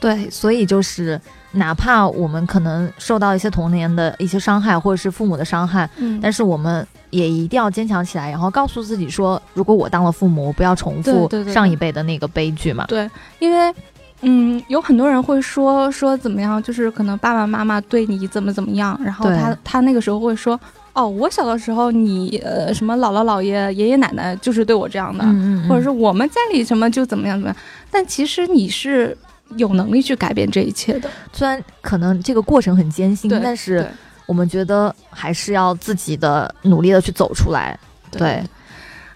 [0.00, 1.18] 对，所以就是
[1.52, 12.84] 哪怕我们可能受到一些童年的一些伤害，或者是父母的伤害，嗯但是我们也一定要坚强起来，然后告诉自己说，如果我当了父母，我不要重复上一辈的那个悲剧嘛。
[12.86, 13.74] 对，因为，
[14.20, 20.60] 嗯，有很多人会说说怎么样，就是可能爸爸妈妈对你怎么怎么样，然后他他那个时候会说，
[20.94, 27.56] 哦，我小的时候你呃什么姥姥姥爷爷爷奶奶就是对我这样的，嗯嗯，或者是我们家里什么就怎么样怎么样，
[27.90, 29.16] 但其实你是
[29.56, 33.86] 有能力去改变这一切的，虽然可能这个过程很艰辛，但是
[34.26, 37.78] 我们觉得还是要自己的努力的去走出来。
[38.10, 38.40] 对，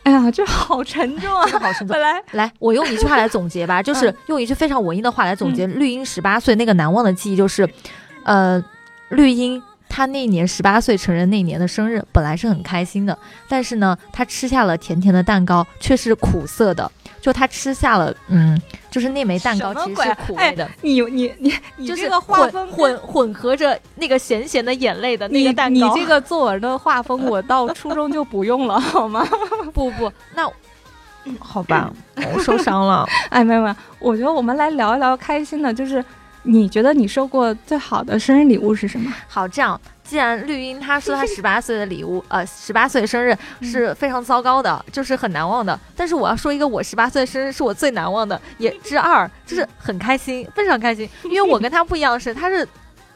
[0.02, 2.00] 哎呀，这好沉重啊好沉重本。
[2.00, 2.20] 来。
[2.32, 7.68] 来，我用一句话来总结吧，就是嗯用一句非常文艺的话来总结绿茵十八岁那个难忘的记忆，就是，
[8.24, 8.62] 呃，
[9.10, 13.16] 绿茵她那年十八岁成人那年的生日，本来是很开心的，
[13.48, 16.90] 但是呢，他吃下了甜甜的蛋糕，却是苦涩的。
[17.20, 18.58] 就他吃下了，嗯，
[18.90, 25.74] 就是那枚蛋糕其实是苦味的，你你你你就是这个画混风混混合着那个咸咸的眼泪的那个蛋糕。
[25.74, 29.26] 你这个作文的画风，我到初中就不用了， 好吗？
[29.74, 30.48] 不不，那
[31.40, 31.92] 好吧，
[32.34, 33.04] 我受伤了。
[33.30, 36.02] 哎，没有没有，我觉得我们来聊一聊开心的，就是
[36.42, 39.12] 你觉得你收过最好的生日礼物是什么？
[39.28, 45.78] 好，这样，既然绿茵她说她十八岁的礼物，呃，十八岁生日是非常糟糕的，就是很难忘的。
[45.96, 52.66] 但是我要说一个，我十八岁生日是我最难忘的，也之二，就是很开心，非常开心， 因为我跟他不一样是，他是。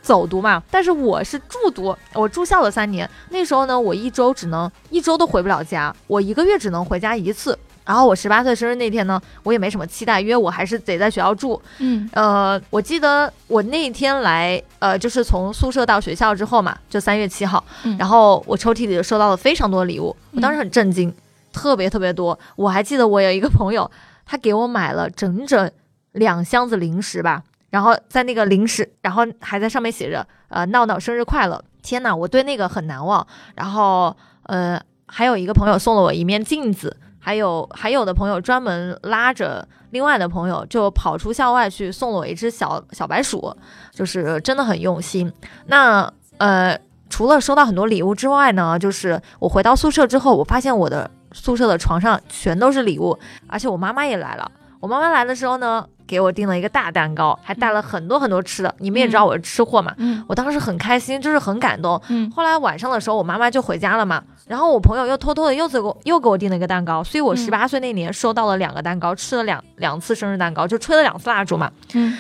[0.03, 3.09] 走读嘛，但是我是住读，我住校了三年。
[3.31, 7.57] 那时候呢，我一周只能一周都回不了家，我一个月只能回家一次。
[7.85, 11.61] 然后我十八岁生日那天呢，我也没什么期待，因为我还是得在学校住。
[11.79, 21.13] 嗯呃，我记得我那天来，呃，就是从宿舍到学校之后嘛，就三月七号，嗯然后我抽屉里就收到了非常多的礼物，我当时很震惊，
[21.53, 22.39] 特别特别多。
[22.57, 23.91] 我还记得我有一个朋友，
[24.25, 25.71] 他给我买了整整
[26.13, 31.63] 两箱子零食吧，然后在那个零食，然后还在上面写着呃闹闹生日快乐。
[31.83, 33.27] 天呐，我对那个很难忘。
[33.57, 43.57] 然后呃，还有一个朋友送了我一面镜子，还有还有的朋友专门拉着另外的朋友就跑出校外去送了我一只小小白鼠，
[43.93, 45.33] 就是真的很用心。
[45.67, 46.77] 那呃，
[47.09, 54.51] 除了收到很多礼物之外呢，就是我回到宿舍之后，我发现我的宿舍的床上全都是礼物，而且我妈妈也来了。
[54.81, 58.75] 我妈妈来的时候呢，给我订了一个大蛋糕，还带了很多很多吃的。
[58.79, 62.03] 你们也知道我是吃货嘛，嗯我当时很开心，就是很感动。
[62.09, 71.73] 嗯后来晚上的时候，我妈妈就回家了嘛，然后我朋友又偷偷的又给我又给我订了一个蛋糕，所以我嗯十八岁那年收到了两个蛋糕，吃了两两次生日蛋糕，就吹了两次蜡烛嘛。
[71.95, 72.15] 嗯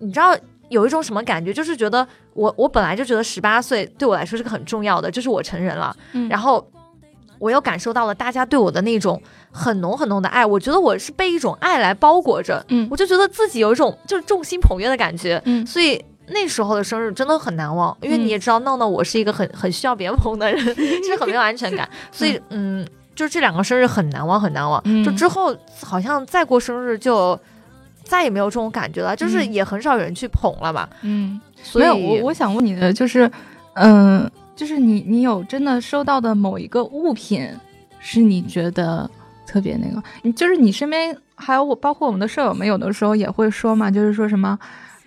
[0.00, 0.36] 你知道
[0.70, 1.52] 有一种什么感觉？
[1.52, 6.68] 就是觉得我我本来就觉得十八岁对我来说是个很重要的，就是我成人了，嗯，然后
[7.38, 16.04] 我又感受到了大家对我的那种很浓很浓的爱，我觉得我是被一种爱来包裹着，嗯我就觉得自己有一种就是众星捧月的感觉，嗯所以。
[16.30, 24.80] 那时候的生日真的很难忘，因为嗯你也知道，闹闹我是一个很很需要别人捧的人， 就是很没有安全感，所以嗯，就这两个生日很难忘，很难忘。
[24.84, 27.38] 嗯就之后好像再过生日就
[28.04, 29.52] 再也没有这种感觉了，就是嗯。
[29.52, 30.88] 也很少有人去捧了嘛。
[31.02, 33.30] 嗯，所以我我想问你的就是，
[33.74, 37.48] 嗯、就是你你有真的收到的某一个物品，
[37.98, 39.10] 是你觉得
[39.46, 44.58] 特别那个，你就是你身边还有我，包括我们的舍友们，有的时候也会说嘛，就是说什么，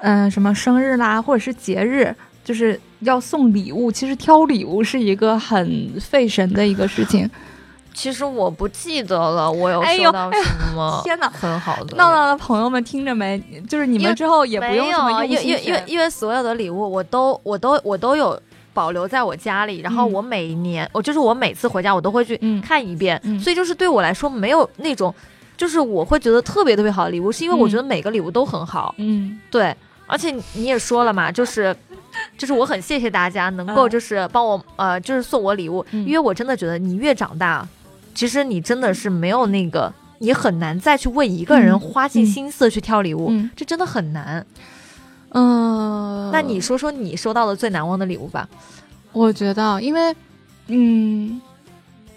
[0.02, 3.92] 嗯、什么生日啦，或者是节日，就是要送礼物。
[3.92, 7.30] 其实挑礼物是一个很费神的一个事情。
[7.94, 13.38] 其实我不记得了，我有收到什么天哪很好的闹闹的朋友们听着没？
[13.68, 18.42] 就是你们之后也不用什么有，因为因为因为选因为所有的礼物我都我都我都有
[18.74, 25.14] 保留在我家里，然后嗯我每一年、我就是我每次回家我都会去嗯看一遍，嗯所以就是对我来说没有那种。
[25.58, 29.76] 就是我会觉得特别特别好的礼物，是因为我嗯觉得每个礼物都很好，嗯对，
[30.12, 31.74] 而且你也说了嘛，就是，
[32.38, 37.66] 就是我很谢谢大家能够嗯就是帮我、呃，就是送我礼物，嗯因为我真的觉得你越长大，
[38.14, 44.46] 其实你真的是没有那个，你很难再去为一个人嗯花尽嗯心思去挑礼物，嗯这真的很难。
[45.34, 48.46] 嗯，那你说说你收到的最难忘的礼物吧？
[49.14, 50.14] 我觉得，因为，
[50.68, 51.42] 嗯，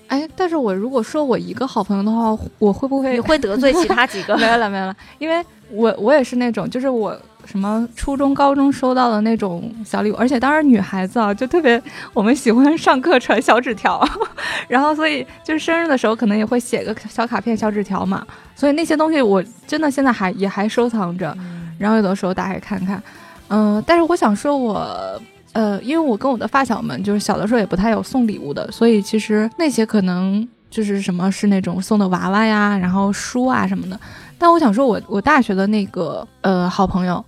[0.08, 4.34] 哎，但是我如果说我一个好朋友的话，我会不会你会得罪其他几个？
[4.38, 11.80] 没有了，没有了，因为我我也是那种，就是我什么初中、高中收到的那种小礼物，而且当时女孩子啊，就特别
[12.12, 14.02] 我们喜欢上课传小纸条，
[14.68, 18.26] 然后所以就是生日的时候可能也会写个小卡片、小纸条嘛。
[18.56, 21.36] 所以那些东西我真的现在还也还收藏着，
[21.78, 23.02] 然后有的时候打开看看。
[23.48, 25.20] 嗯，但是我想说，我
[25.52, 33.98] 呃，因为我跟我的发小们就是小的时候也不太有送礼物的，所以其实那些可能就是什么是那种送的娃娃呀，然后书啊什么的。
[34.38, 37.24] 但我想说，我我大学的那个呃好朋友，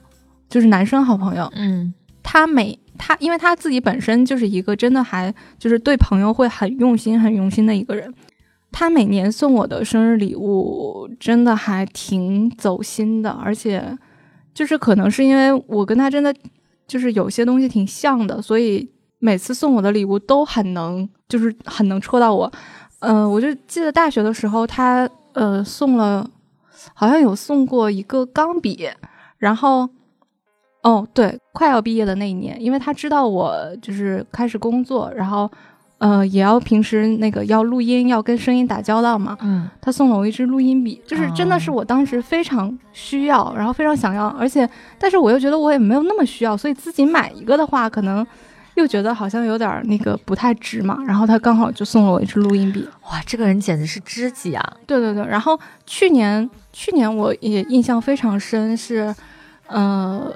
[0.48, 8.12] 就是男生好朋友，嗯，他每他因为他自己本身就是一个真的还就是对朋友会很用心很用心的一个人，
[8.72, 13.96] 他每年送我的生日礼物真的还挺走心的，而且。
[14.56, 16.34] 就是可能是因为我跟他真的
[16.88, 22.50] 就是有些东西挺像的，所以每次送我的礼物都很能，就是很能戳到我。
[23.00, 26.26] 嗯，我就记得大学的时候，他呃送了，
[26.94, 28.88] 好像有送过一个钢笔，
[29.36, 29.86] 然后
[30.86, 35.50] 哦对，快要毕业的那一年，因为他知道我就是开始工作，然后。
[35.98, 39.34] 呃，也要平时那个要录音，要跟声音打交道嘛。
[39.40, 44.68] 嗯，他送了我一支录音笔，就是真的是我当时非常需要，然后非常想要，而且，
[44.98, 48.24] 但是我又觉得我也没有那么需要，所以自己买一个的话，可能
[48.74, 50.98] 又觉得好像有点那个不太值嘛。
[51.06, 54.76] 然后他刚好就送了我一支录音笔，哇，这个人简直是知己啊！
[54.86, 59.14] 对对对，然后去年去年我也印象非常深，是，
[59.66, 60.30] 呃，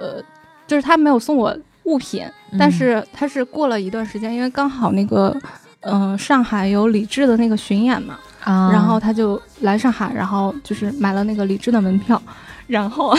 [0.71, 1.57] 就是他没有送我。
[1.85, 2.25] 物品，
[2.57, 5.35] 但是他是过了一段时间，因为刚好那个，
[5.81, 12.23] 嗯，上海有李志的那个巡演嘛，啊，然后他就来上海，然后就是买了那个李志的门票，
[12.69, 13.17] 然后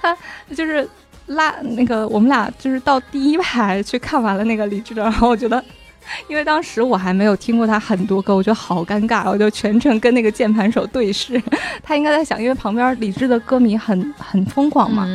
[0.00, 0.16] 他
[0.56, 0.88] 就是
[1.26, 5.62] 拉那个我们俩就是到第一排去看完了那个李志的，然后我觉得。
[6.28, 11.40] 因为当时我还没有听过他很多歌，我觉得好尴尬，我就全程跟那个键盘手对视。
[11.82, 15.06] 他应该在想，因为旁边李志的歌迷很很疯狂嘛，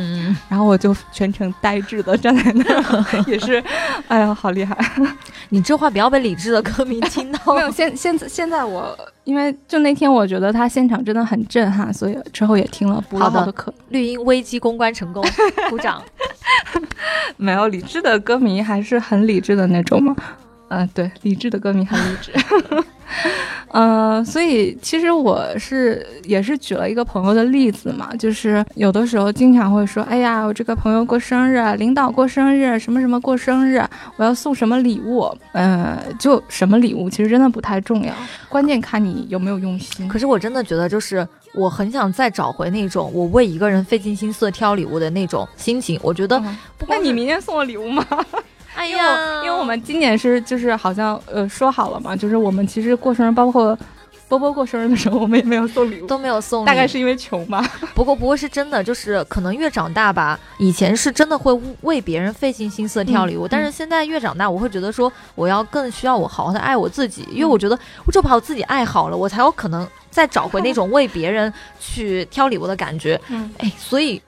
[0.48, 3.62] 然后我就全程呆滞的站在那儿， 也是，
[4.08, 4.76] 哎呀，好厉害！
[5.48, 7.54] 你这话不要被李志的歌迷听到。
[7.54, 13.72] 没有，现现在现在我，因为就那天我觉得他现场真的很震撼，所以之后也听了不少的课。
[13.88, 15.24] 绿茵危机公关成功，
[15.68, 16.02] 鼓掌。
[17.36, 20.14] 没有，李志的歌迷还是很理智的那种嘛。
[20.70, 22.32] 嗯，对，理智的歌迷很理智。
[23.72, 33.82] 嗯， 所以其实我是也是举了一个朋友的例子嘛，就是有的时候经常会说，哎呀，我这个朋友过生日，领导过生日，什么什么过生日，
[34.16, 35.28] 我要送什么礼物？
[35.54, 38.14] 嗯，就什么礼物，其实真的不太重要，
[38.48, 40.06] 关键看你有没有用心。
[40.06, 45.98] 可是我真的觉得，就是我很想再找回那种我为一个人费尽心思挑礼物的那种心情。
[46.00, 46.40] 我觉得，
[46.86, 48.06] 那你明天送我礼物吗？
[48.80, 53.78] 哎呀，因为我们今年是就是好像呃说好了嘛，就是我们其实过生日，包括
[54.26, 57.60] 波波过生日的时候，我们也没有送礼物，都没有送，大概是因为穷吧。
[57.94, 73.20] 不过不过是真的，就是可能越长大吧，以前是真的会为别人费尽心思挑礼物，但是现在越长大，我会觉得说我要更需要我好好的爱我自己，因为我觉得我就把我自己爱好了，我才有可能再找回那种 为别人去挑礼物的感觉。
[73.28, 74.22] 嗯，哎，所以。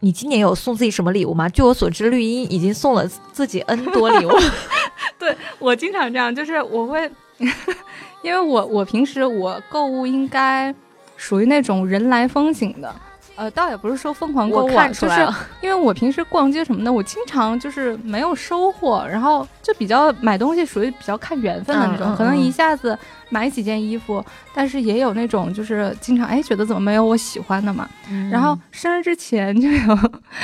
[0.00, 1.48] 你今年有送自己什么礼物吗？
[1.48, 4.30] 据我所知，绿茵已经送了自己 N 多礼物。
[5.18, 7.10] 对我经常这样，就是我会，
[8.22, 10.74] 因为我我平时我购物应该
[11.16, 12.94] 属于那种人来风景的。
[13.38, 15.28] 呃，倒也不是说疯狂购物，就是
[15.60, 22.98] 因为我平时逛街什么的，我经常就是没有收获，然后就比较买东西属于比较看缘分的那种，可能一下子
[23.28, 27.88] 买几件衣服，但是也有那种就是经常哎觉得怎么没有我喜欢的嘛，
[28.28, 29.98] 然后生日之前就有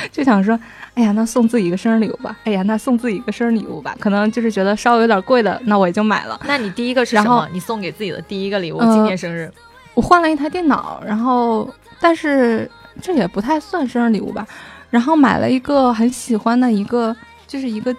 [0.09, 0.57] 就想说，
[0.93, 6.39] 哎呀那送自己一个生日礼物吧，哎呀那送自己一个生日礼物吧，可能就是觉得稍微有点贵的，那我也就买了。
[6.47, 7.45] 那你第一个是什么？
[7.51, 8.79] 你送给自己的第一个礼物？
[8.79, 9.51] 今年生日，
[9.95, 12.71] 我换了一台电脑，然后但是。
[13.01, 14.45] 这也不太算生日礼物吧，
[14.89, 17.15] 然后买了一个很喜欢的一个，
[17.47, 17.95] 就是一个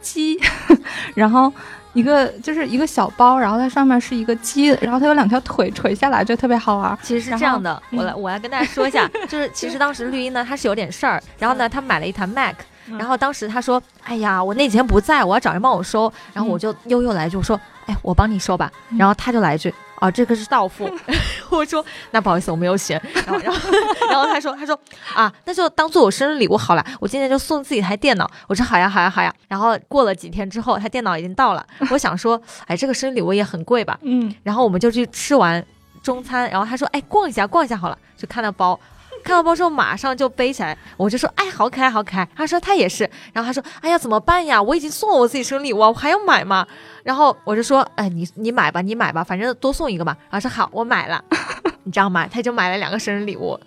[0.00, 0.38] 鸡，
[1.14, 1.52] 然后
[1.92, 6.98] 一个就是一个小包，然后它上面是一个鸡，然后它有两条腿垂下来，就特别好玩。
[7.02, 12.54] 其实是这样的，我来我来跟大家说一下， 就是其实当时绿茵呢，他是有点事儿，然后呢，他买了一台 Mac，
[12.98, 19.72] 然后当时他说，哎呀，我那几天不在，我要找人帮我收，然后我就悠悠来一句：“我说，哎，我帮你收吧，然后他就来一句。
[20.00, 20.90] 啊，这个是到付。
[21.50, 23.00] 我说那不好意思，我没有钱。
[23.26, 23.70] 然后，然后，
[24.10, 24.76] 然后他说，他说
[25.14, 26.84] 啊，那就当做我生日礼物好了。
[26.98, 28.28] 我今天就送自己台电脑。
[28.48, 29.32] 我说好呀，好呀，好呀。
[29.46, 31.64] 然后过了几天之后，他电脑已经到了。
[31.90, 33.98] 我想说，哎，这个生日礼物也很贵吧？
[34.02, 34.34] 嗯。
[34.42, 35.64] 然后我们就去吃完
[36.02, 36.48] 中餐。
[36.50, 37.98] 然后他说，哎，逛一下，逛一下好了。
[38.16, 38.78] 就看到包，
[39.22, 40.76] 看到包之后马上就背起来。
[40.96, 42.28] 我就说，哎，好可爱，好可爱。
[42.36, 43.08] 他说他也是。
[43.32, 44.60] 然后他说，哎呀，怎么办呀？
[44.62, 46.66] 我已经送了我自己生日礼物，我还要买吗？
[47.02, 50.16] 然后我就说，哎，你你买吧，你买吧，反正多送一个嘛。
[50.30, 51.22] 然后说好，我买了。
[51.84, 52.26] 你知道吗？
[52.26, 53.58] 他就买了两个生日礼物。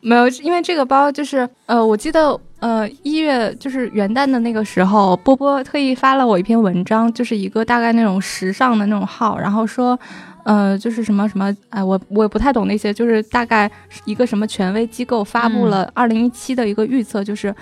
[0.00, 9.98] 没有，因为这个包就是呃，我记得呃一月就是元旦的那个时候，波波特意发了我一篇文章，就是一个大概那种时尚的那种号，然后说。
[10.44, 13.70] 呃，就是什么什么，哎，我我也不太懂那些，就是大概
[14.04, 17.54] 一个什么权威机构发布了二零一七的一个预测，就是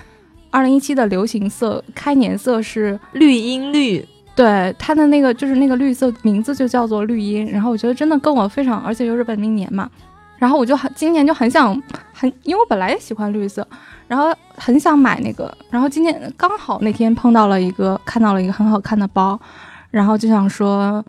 [0.50, 4.04] 二零一七的流行色开年色是绿茵绿，
[4.34, 9.88] 对，它的那个就是那个绿色名字就叫做绿茵，然后我觉得真的跟我非常，而且又是本命年嘛，
[10.36, 11.80] 然后我就很今年就很想
[12.12, 13.64] 很，因为我本来也喜欢绿色，
[14.08, 19.38] 然后很想买那个，然后今年刚好那天碰到了一个看到了一个很好看的包，
[19.92, 21.04] 然后就想说。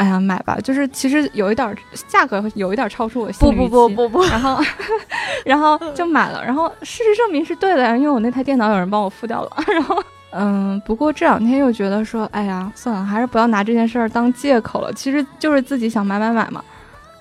[0.00, 1.76] 哎呀，买吧，就是其实有一点
[2.08, 4.58] 价格，有一点超出我心里不不不不不，然后
[5.44, 9.50] 然后就买了，然后事实证明是对的呀，因为我那台电脑有人帮我付掉了。
[9.68, 16.64] 然后嗯，不过这两天又觉得说，哎呀，算了，还是不要拿这件事儿当借口了，其实就是自己想买买买嘛。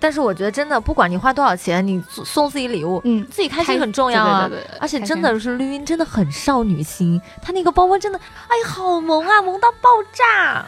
[0.01, 4.49] 但是我觉得真的，不管你花多少钱，你送自己礼物，嗯，自己开心很重要啊。
[4.79, 8.17] 而且真的是绿茵，真的很少女心，她那个包包真的，
[8.47, 10.63] 哎呀，好萌啊，萌到爆炸。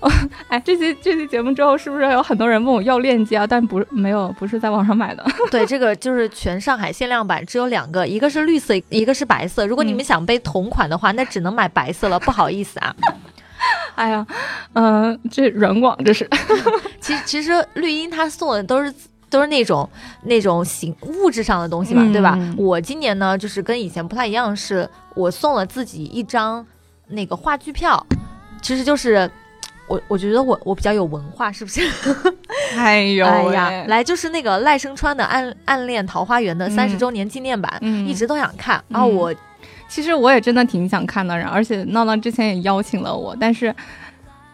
[0.48, 3.46] 哎，这期这期节目之后，是不是有很多人问我要链接啊？
[3.46, 5.24] 但不是没有，不是在网上买的。
[5.50, 9.66] 对，这个就是全上海限量版，只有两个，一个是绿色，一个是白色。
[9.66, 12.94] 如果你们想背同款的话，那只能买白色了，不好意思啊。
[13.96, 14.24] 哎呀，
[14.74, 16.28] 嗯，这软广这是。
[17.00, 18.94] 其实其实绿茵他送的都是
[19.28, 19.88] 都是那种
[20.22, 22.38] 那种形物质上的东西嘛，对吧？
[22.56, 26.64] 我今年呢，就是跟以前不太一样，是我送了自己一张
[27.08, 28.06] 那个话剧票，
[28.62, 29.28] 其实就是。
[29.88, 31.80] 我我觉得我我比较有文化，是不是？
[32.76, 38.82] 哎呦哎呀，来就是那个赖声川的《暗暗恋桃花源》的三十周年纪念版，一直都想看。
[38.88, 39.34] 然后我
[39.88, 43.74] 其实我也真的挺想看的，而且闹闹之前也邀请了我，但是。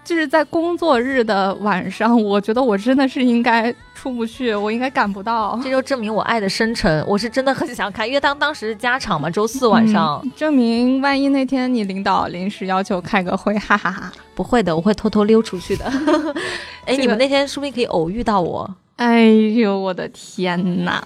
[0.04, 5.58] 就是在工作日的晚上，我觉得我真的是应该出不去，我应该赶不到。
[5.64, 10.22] 这就证明我爱的深沉，我是真的很想看，因为当当时加场嘛，周四晚上。
[10.36, 14.12] 证明万一那天你领导临时要求开个会，哈哈哈。
[14.34, 15.90] 不会的，我会偷偷溜出去的。
[16.84, 18.68] 哎，你们那天说不定可以偶遇到我。
[18.96, 21.02] 哎呦，我的天哪，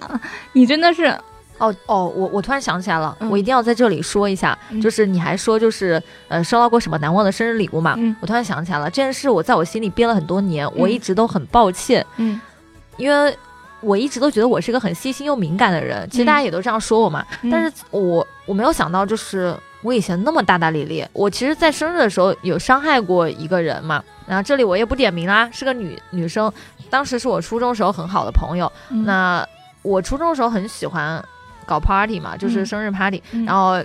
[0.53, 1.15] 你真的是。
[1.59, 7.95] 哦哦，我我突然想起来了，我一定要在这里说一下，就是你还说就是呃收到过什么难忘的生日礼物嘛？
[8.21, 12.39] 我突然想起来了，这件事我在我心里憋了很多年，我一直都很抱歉，嗯，
[12.97, 13.37] 因为
[13.81, 26.51] 我一直都觉得我是一个很细心又敏感的人，其实大家也都这样说我嘛，但是我我没有想到就是我以前那么大大咧咧，我其实，在生日的时候有伤害过一个人嘛，然后这里我也不点名啦，是个女女生，
[26.89, 29.45] 当时是我初中时候很好的朋友，那
[29.81, 31.23] 我初中的时候很喜欢。
[31.69, 33.79] 搞 party 嘛，就是生日 party，然后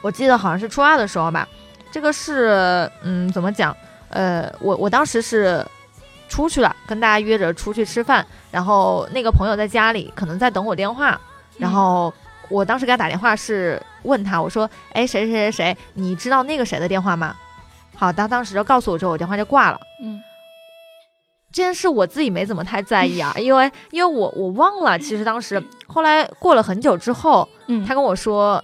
[0.00, 1.46] 我记得好像是初二的时候吧，
[1.92, 3.74] 这个是嗯怎么讲？
[4.08, 5.64] 呃，我我当时是
[6.28, 11.20] 出去了，跟大家约着出去吃饭，然后那个朋友在家里可能在等我电话，
[11.58, 12.12] 然后
[12.48, 17.36] 我当时给他打电话是问他，我说，哎，谁谁谁谁，你知道那个谁的电话吗？
[17.94, 19.78] 好，他当时就告诉我之后，我电话就挂了。
[20.02, 20.20] 嗯。
[21.56, 28.62] 这件事我自己没怎么太在意啊，因为因为我我忘了，其实当时后来过了很久之后，嗯，他跟我说，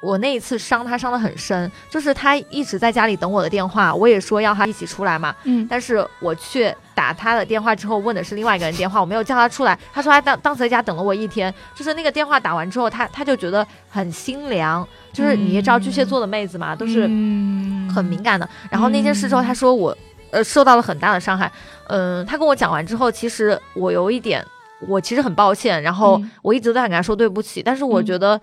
[0.00, 19.94] 我那一次伤他伤得很深，就是他一直在家里等我的电话，我也说要他一起出来嘛，嗯，但是我去打他的电话之后问的是另外一个人电话，我没有叫他出来，他说他当当时在家等了我一天，就是那个电话打完之后，他他就觉得很心凉，就是你也知道巨蟹座的妹子嘛，都是很敏感的，然后那件事之后，他说我。
[20.30, 21.50] 呃，受到了很大的伤害。
[21.88, 24.44] 嗯，他跟我讲完之后，其实我有一点，
[24.86, 25.82] 我其实很抱歉。
[25.82, 28.40] 然后我一直都在跟他说对不起，但是我觉得，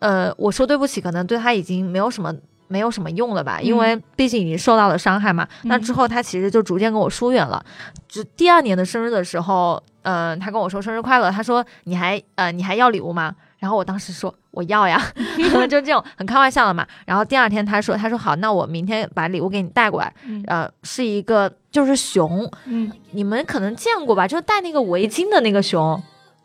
[0.00, 2.34] 呃，我说对不起可能对他已经没有什么
[2.68, 5.46] 没有什么用了吧，因为毕竟已经受到了伤害嘛。
[5.62, 7.64] 那之后他其实就逐渐跟我疏远了。
[8.08, 13.34] 就第二年的生日的时候，嗯，他跟我说生日快乐，他说你还呃你还要礼物吗？
[13.60, 15.00] 然后我当时说我要呀，
[15.70, 16.84] 就这种很开玩笑的嘛。
[17.06, 20.12] 然后第二天他说他说好，那我明天把礼物给你带过来。
[20.48, 26.02] 呃，是一个就是熊，嗯，你们可能见过吧，就是戴那个围巾的那个熊，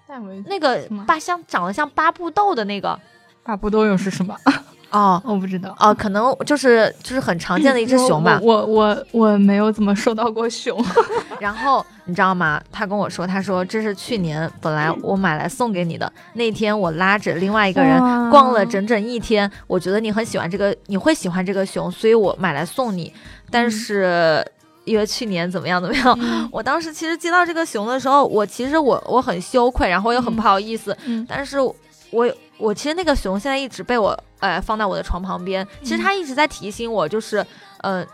[0.08, 3.00] 戴围那个巴像长得像巴布豆的那个，
[3.44, 4.36] 巴布豆又是什么？
[4.96, 8.40] 哦，我不知道哦，可能就是就是很常见的一只熊吧。
[8.42, 10.82] 我我我没有怎么收到过熊。
[11.38, 12.62] 然后你知道吗？
[12.72, 16.10] 他跟我说，他说这是去年本来我买来送给你的。
[16.36, 23.12] 那天我拉着另外一个人逛了整整一天，我觉得你很喜欢这个，你会喜欢这个熊，所以我买来送你。
[23.52, 24.46] 但是
[24.86, 26.18] 因为去年怎么样怎么样，
[26.54, 30.96] 我当时其实接到这个熊的时候，我其实我我很羞愧，然后又很不好意思。
[31.28, 34.18] 但是我我其实那个熊现在一直被我。
[34.46, 35.68] 呃，放在我的床旁边。
[35.82, 37.44] 其实他一直在提醒我，就是，
[37.82, 38.06] 呃，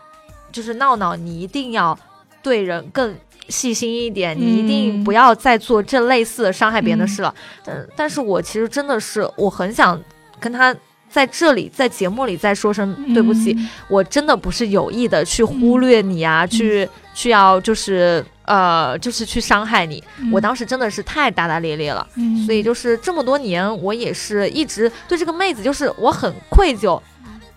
[0.50, 1.96] 就是闹闹，你一定要
[2.42, 3.14] 对人更
[3.48, 7.34] 细心一点，你一定不要再做这类似的伤害别人的事了。
[7.64, 10.00] 但但是我其实真的是，我很想
[10.40, 10.74] 跟他
[11.12, 13.54] 在这里在节目里再说声对不起，
[13.88, 20.02] 我真的不是有意的去忽略你啊，去去要就是呃就是去伤害你。
[20.32, 22.06] 我当时真的是太大大咧咧了，
[22.46, 26.98] 所以就是这么多年，我也是一直对这个妹子就是我很愧疚。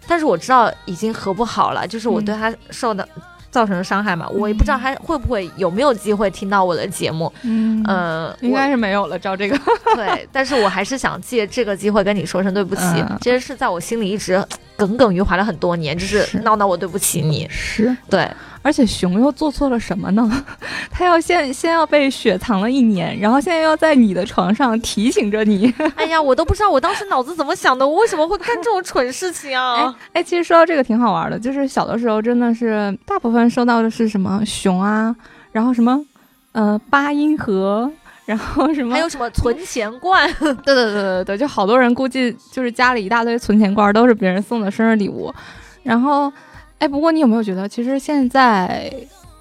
[0.07, 3.07] 但是我知道已经和不好了，就是我对她受的
[3.55, 9.57] 造成的伤害嘛，我也不知道还会不会有没有机会听到我的节目，嗯，呃，应该是没有了，照这个。
[9.95, 12.81] 对，但是我还是想借这个机会跟你说声对不起，
[13.21, 14.45] 其实是在我心里一直
[14.77, 18.29] 耿耿于怀了很多年，就是闹闹我对不起你，是对。
[18.61, 20.45] 而且熊又做错了什么呢？
[20.89, 25.71] 他要先先要被雪藏了一年，然后现在要在你的床上提醒着你。
[25.95, 29.95] 哎呀，我都不知道我当时脑子怎么想的，我为什么会干这种蠢事情啊？
[30.13, 35.15] 哎，其实说到这个挺好玩的，就是小的时候真的是大部分收到的是什么熊啊，
[35.51, 36.03] 然后什么
[36.53, 37.91] 呃八音盒，
[38.25, 40.27] 然后什么还有什么存钱罐？
[40.39, 45.33] 对对对对对，就好多人估计就是家里一大堆存钱罐，都是别人送的生日礼物，
[45.83, 46.31] 然后。
[46.77, 48.93] 哎，不过你有没有觉得，其实现在，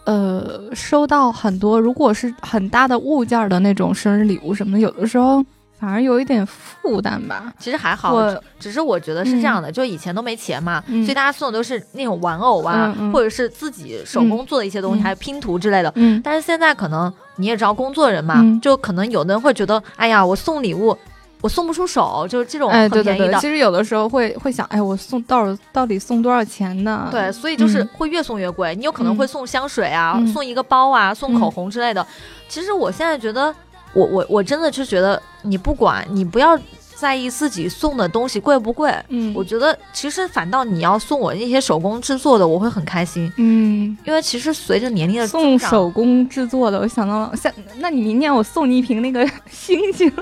[0.04, 5.44] 呃，收到很多如果是很大的物件的那种生日礼物什么的，有的时候
[5.84, 7.52] 反而有一点负担吧。
[7.58, 8.16] 其实还好，
[8.58, 15.92] 只是我觉得是这样的，就以前都没钱嘛，所以大家送的都是那种玩偶啊，或者是自己手工做的一些东西，还有拼图之类的。
[15.96, 16.18] 嗯。
[16.24, 20.96] 但是现在可能你也知道，工作人嘛，就可能有的人会觉得，哎呀，我送礼物。
[21.42, 23.34] 我送不出手，就是这种很便宜的。
[23.34, 27.06] 其实有的时候会会想，哎，我送到到底送多少钱呢？
[27.10, 28.74] 对，所以就是会越送越贵。
[28.74, 32.06] 你有可能会送香水啊，送一个包啊，送口红之类的。
[32.48, 33.54] 其实我现在觉得，
[33.94, 36.58] 我我我真的就觉得，你不管你不要
[36.96, 38.92] 在意自己送的东西贵不贵。
[39.08, 43.32] 嗯，我觉得其实反倒你要送我那些手工制作的，我会很开心。
[43.36, 50.12] 嗯，因为其实随着年龄的送手工制作的，我想到了，像那你明年我送你一瓶那个 星星。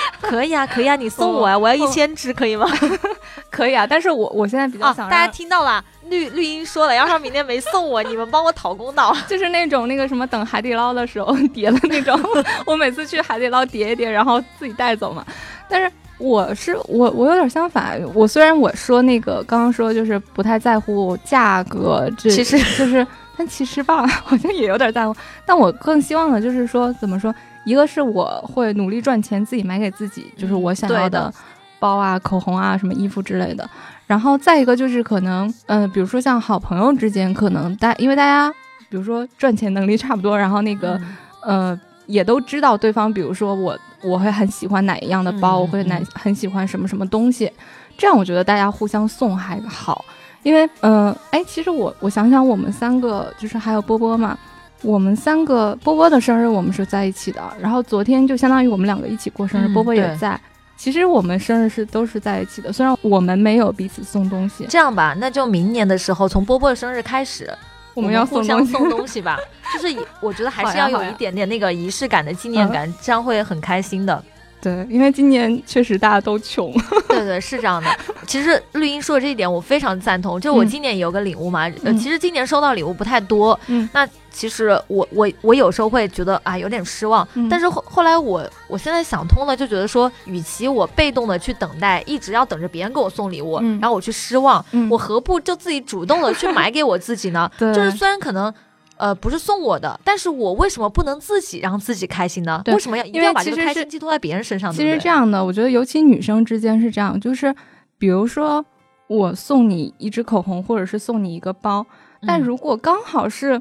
[0.20, 2.66] 可以啊，可以啊，你送我啊，我要一千只，可以吗？
[3.50, 9.16] 可以啊，但是我我现在比较想，大家听到了，绿绿茵说了，要是明天没送我，你们帮我讨公道。
[9.26, 12.18] 就是那种那个什么，等海底捞的时候叠的那种，
[12.66, 15.24] 我每次去海底捞叠一叠，然后自己带走嘛。
[15.68, 25.14] 但是我是我我有点相反，我虽然我说那个刚刚说就是不太在乎价格，这其实就是，但其实吧，好像也有点在乎。
[25.46, 27.34] 但我更希望的就是说，怎么说？
[27.68, 31.32] 一个是我会努力赚钱，自己买给自己，就是我想要的
[31.78, 33.68] 包啊、口红啊、什么衣服之类的。
[34.06, 38.50] 然后再一个就是可能，呃，比如说像好朋友之间，可能大因为大家，
[38.88, 40.98] 比如说赚钱能力差不多，然后那个，
[41.42, 47.52] 呃，也都知道对方，比如说我我会很喜欢哪一样的包，我会哪很喜欢什么什么东西，
[47.98, 50.02] 这样我觉得大家互相送还好。
[50.42, 54.38] 因为，嗯，哎，其实我我想想，我们三个就是还有波波嘛。
[54.82, 57.42] 我们三个波波的生日，我们是在一起的。
[57.60, 60.40] 然后昨天就相当于我们两个一起过生日，波波也在。
[60.76, 64.64] 其实我们生日是都是在一起的，虽然我们没有彼此送东西。
[64.68, 67.52] 这样吧，那就明年的时候，从波波的生日开始，
[67.94, 69.36] 我们要互相送东西吧。
[69.74, 74.22] 就是我觉得还是要有一点点那个仪式感的纪念感，这样会很开心的。
[74.60, 76.72] 对，因为今年确实大家都穷。
[77.08, 77.88] 对对，是这样的。
[78.26, 80.40] 其实绿茵说的这一点，我非常赞同。
[80.40, 83.58] 就我今年有个礼物嘛，呃，其实今年收到礼物不太多。
[83.68, 87.26] 嗯，那其实我我我有时候会觉得啊有点失望。
[87.48, 97.50] 但是后后来我我现在想通了，就觉得说，与其我被动的去等待，一直要等着别人给我送礼物，然后我去失望，我何不就自己主动的去 买给我自己呢？
[97.58, 98.52] 就是虽然可能。
[98.98, 102.62] 呃，不是送我的，但是我为什么不能自己让自己开心呢？
[102.66, 104.72] 为什么要一定要把这个开心寄托在别人身上？
[104.72, 107.54] 其实这样的，我觉得尤其女生之间是这样，就是
[107.96, 108.64] 比如说
[109.06, 111.86] 我送你一支口红，或者是送你一个包，
[112.26, 113.60] 但如果刚好是，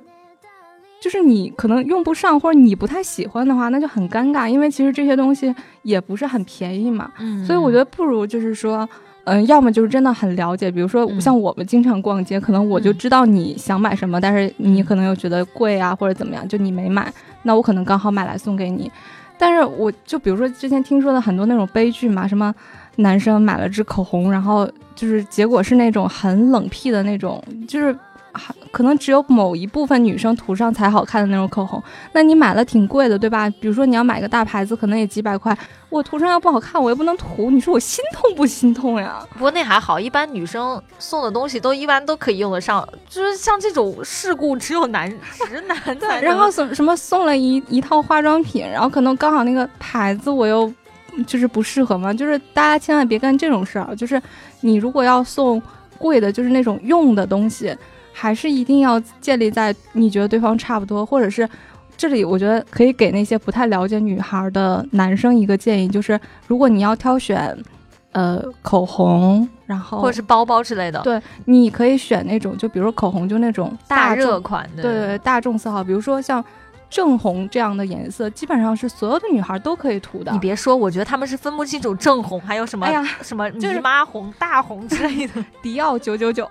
[1.00, 7.12] 就是你可能用不上，或者你不太喜欢的话，那就很尴尬，因为其实这些东西也不是很便宜嘛。
[7.20, 8.90] 嗯，所以我觉得不如就是说。
[9.30, 17.12] 嗯，要么就是真的很了解，比如说像我们经常逛街，可能我就知道你想买什么，但是你可能又觉得贵啊，或者怎么样，就你没买，
[17.44, 18.90] 那我可能刚好买来送给你。
[19.38, 22.56] 但是我就比如说之前听说的很多那种悲剧嘛，什么
[22.96, 24.66] 男生买了支口红，然后
[24.96, 27.94] 就是结果是那种很冷僻的那种，就是。
[28.72, 31.82] 可能只有某一部分女生涂上才好看的那种口红，
[32.14, 33.50] 那你买了挺贵的，对吧？
[33.60, 35.58] 比如说你要买个大牌子，可能也几百块，
[35.90, 39.26] 我涂上要不好看，我又不能涂，你说我心痛不心痛呀？
[39.34, 45.10] 不过那还好，一般女生送的东西都一般都可以用得上，就是像这种事故只有男
[45.48, 46.22] 直男对。
[46.22, 50.72] 然后送什么送了一一套化妆品，然后可能刚好那个牌子我又
[51.26, 54.22] 就是不适合嘛，就是大家千万别干这种事儿，就是
[54.62, 55.62] 你如果要送
[55.98, 57.76] 贵的，就是那种用的东西。
[58.20, 61.48] 还是一定要建立在你觉得对方差不多，或者是
[61.96, 67.56] 这里我觉得可以给那些不太了解女孩的男生一个建议，就是如果你要挑选，
[68.14, 76.44] 呃，口红，然后或者是包包之类的，对，你可以选那种，就比如说口红，就那种大热，款的，对对，大众色号，比如说像
[76.90, 80.32] 正红这样的颜色，基本上是所有的女孩都可以涂的。
[80.32, 85.44] 你别说，我觉得他们是分不清楚正红还有什么，哎呀什么就是姨妈红、大红之类的。
[85.62, 86.48] 迪奥九九九，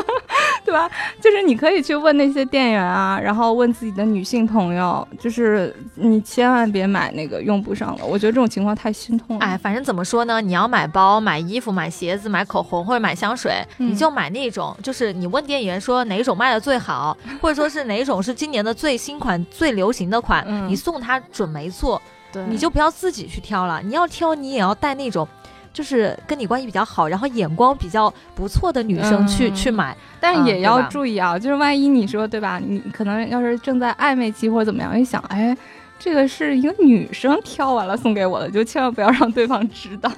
[0.64, 0.90] 对吧？
[1.20, 9.44] 就是你可以去问那些店员啊，然后问自己的女性朋友，就是你千万别买那个用不上了，我觉得这种情况太心痛了。
[9.44, 10.40] 哎，反正怎么说呢？
[10.40, 22.00] 你要买包、买衣服、买鞋子、买口红或者买香水，嗯你就买那种，就是你问店员说哪种卖的最好，或者说是哪种是今年的最新款、最流行的款，嗯你送他准没错。
[22.32, 25.26] 对，你就不要自己去挑了，你要挑你也要带那种。
[25.72, 32.58] 就是跟你关系比较好，然后眼光比较不错的女生去、嗯去买，但也要注意啊，就是万一你说对吧？
[32.58, 35.54] 你可能要是正在暧昧期或者怎么样，一想，哎，
[35.98, 40.10] 这个是一个女生挑完了送给我的，就千万不要让对方知道。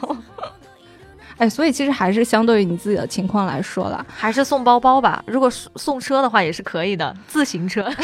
[1.38, 5.20] 哎，所以其实还是相对于你自己的情况来说啦，还是送包包吧。
[5.26, 7.84] 如果送车的话也是可以的，自行车。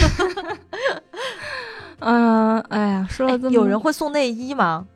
[2.04, 4.86] 嗯、哎呀，说了这么、有人会送内衣吗？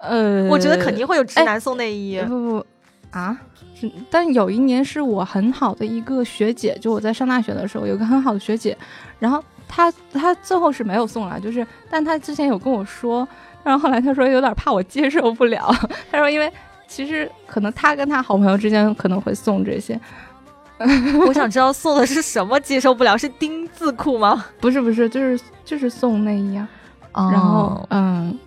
[0.00, 2.20] 呃，我觉得肯定会有直男送内衣。
[2.22, 2.66] 不不不
[3.10, 3.38] 啊！
[3.74, 8.76] 是但有一年是我很好的一个学姐，就我在上大学的时候，有个很好的学姐，
[9.18, 13.26] 然后她她最后是没有送来，就是但她之前有跟我说，
[13.62, 15.70] 然后后来她说有点怕我接受不了，
[16.10, 16.50] 她说因为
[16.88, 19.98] 其实可能她跟她好朋友之间可能会送这些，
[21.26, 24.44] 我想知道送的是什么，接受不了是丁字裤吗？
[24.60, 26.68] 不是不是，就是就是送内衣啊，
[27.12, 28.38] 哦然后嗯。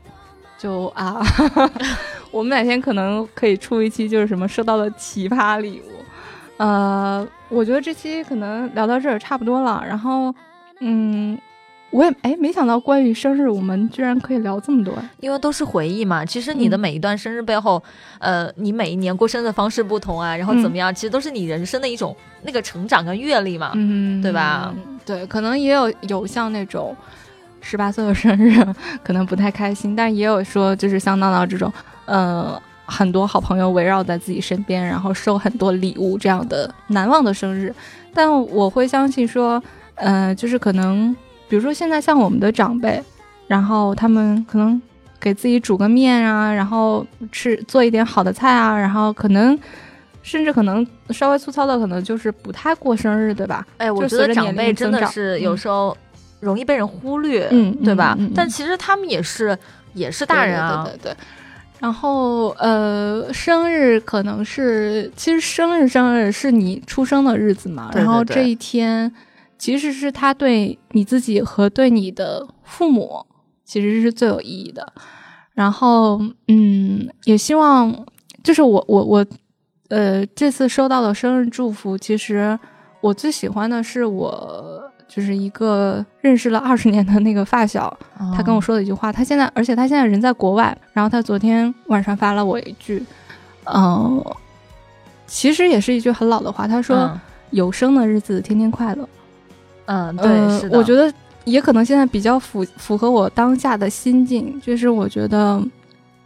[0.57, 1.21] 就啊，
[2.31, 6.03] 我们哪天可能可以出一期，就是什么收到的奇葩礼物。
[6.57, 9.81] 呃，我觉得这期可能聊到这儿差不多了。
[9.87, 10.35] 然后，
[10.81, 11.39] 嗯，
[11.91, 14.93] 我也哎没想到关于生日，我们居然可以聊这么多。
[15.19, 16.23] 因为都是回忆嘛。
[16.23, 17.81] 其实你的嗯每一段生日背后，
[18.19, 23.71] 呃，你每一年过生日的方式不同啊，然后怎么样，其实都是你人生的一种那个成长跟阅历嘛。
[23.75, 24.73] 嗯对吧？
[25.05, 26.95] 对，可能也有有像那种
[27.61, 28.63] 十八岁的生日
[29.03, 31.71] 可能不太开心，但也有说就是像闹闹这种，
[32.05, 37.73] 呃，很多好朋友围绕在自己身边，然后收很多礼物这样的难忘的生日。
[38.13, 39.61] 但我会相信说，
[39.95, 41.15] 呃，就是可能
[41.49, 43.03] 比如说现在像我们的长辈，
[43.47, 44.81] 然后他们可能
[45.19, 49.59] 给自己煮个面啊，然后吃做一点好的菜啊，然后可能。
[50.21, 53.65] 甚至可能稍微粗糙的，可能就是不太过生日，对吧？
[53.77, 55.97] 哎，我觉得长辈真的是有嗯时候
[56.41, 58.15] 容易被人忽略，嗯对吧？
[58.19, 59.57] 嗯嗯嗯但其实他们也是
[59.93, 60.83] 也是大人啊。
[60.83, 61.17] 对对对对对
[61.79, 69.11] 然后呃，生日可能是，其实生日生日是你出生的日子嘛，对对对然后这一天
[69.59, 73.23] 其实是他对你自己和对你的父母
[73.63, 74.91] 其实是最有意义的。
[75.53, 77.93] 然后嗯，也希望
[78.41, 79.25] 就是我我我
[79.89, 82.57] 呃这次收到的生日祝福，其实
[83.01, 84.85] 我最喜欢的是我。
[85.09, 87.91] 就是一个认识了二十年的那个发小，
[88.35, 93.03] 他跟我说的一句话，他现在，而且他现在人在国外，然后他昨天晚上发了我一句，
[93.73, 94.23] 嗯、
[95.25, 99.09] 其实也是一句很老的话，他说：“嗯有生的日子天天快乐。
[99.91, 101.11] 嗯，对，呃是的，我觉得
[101.45, 105.59] 也可能现在比较符符合我当下的心境，就是我觉得，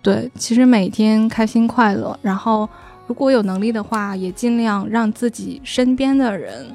[0.01, 2.67] 对，其实每天开心快乐，然后
[3.07, 6.65] 如果有能力的话，也尽量让自己身边的人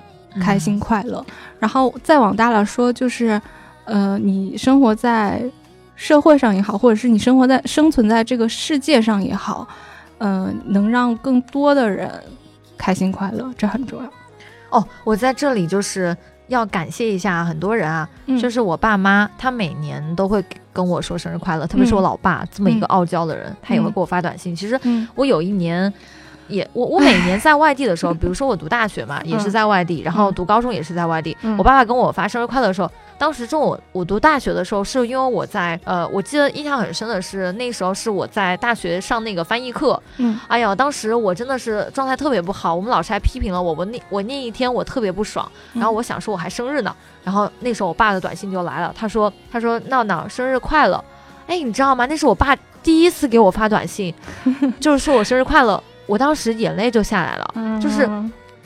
[0.40, 1.22] 开心快乐。
[1.58, 3.38] 然后再往大了说，就是，
[3.84, 5.42] 呃，你生活在
[5.94, 9.68] 社会上也好，或者是你生活在生存在这个世界上也好，
[10.20, 12.10] 嗯、能让更多的人
[12.78, 14.10] 开心快乐，这很重要。
[14.70, 16.16] 哦，我在这里就是
[16.48, 24.54] 要感谢一下很多人啊，嗯就是我爸妈，他每年都会跟我说生日快乐，特别是我老爸这么一个傲娇的人，他也会给我发短信。
[24.54, 25.92] 其实嗯我有一年。
[26.50, 31.36] 也我我每年在外地的时候， 比如说我读大学嘛，也是在外地，然后读高中也是在外地。
[31.42, 40.38] 嗯我爸爸跟我发生日快乐的时候，当时中午我读大学的时候，是因为我在呃，我记得印象很深的是那时候是我在大学上那个翻译课，嗯。
[40.46, 46.94] 哎呀，当时我真的是状态特别不好，我们老师还批评了我，我那我那一天我特别不爽，然后我想说我还生日呢，
[47.24, 51.02] 然后那时候我爸的短信就来了，他说他说闹闹生日快乐，
[51.48, 52.06] 哎，你知道吗？
[52.06, 54.14] 那是我爸第一次给我发短信，
[54.78, 58.08] 就是说我生日快乐，我当时眼泪就下来了，嗯就是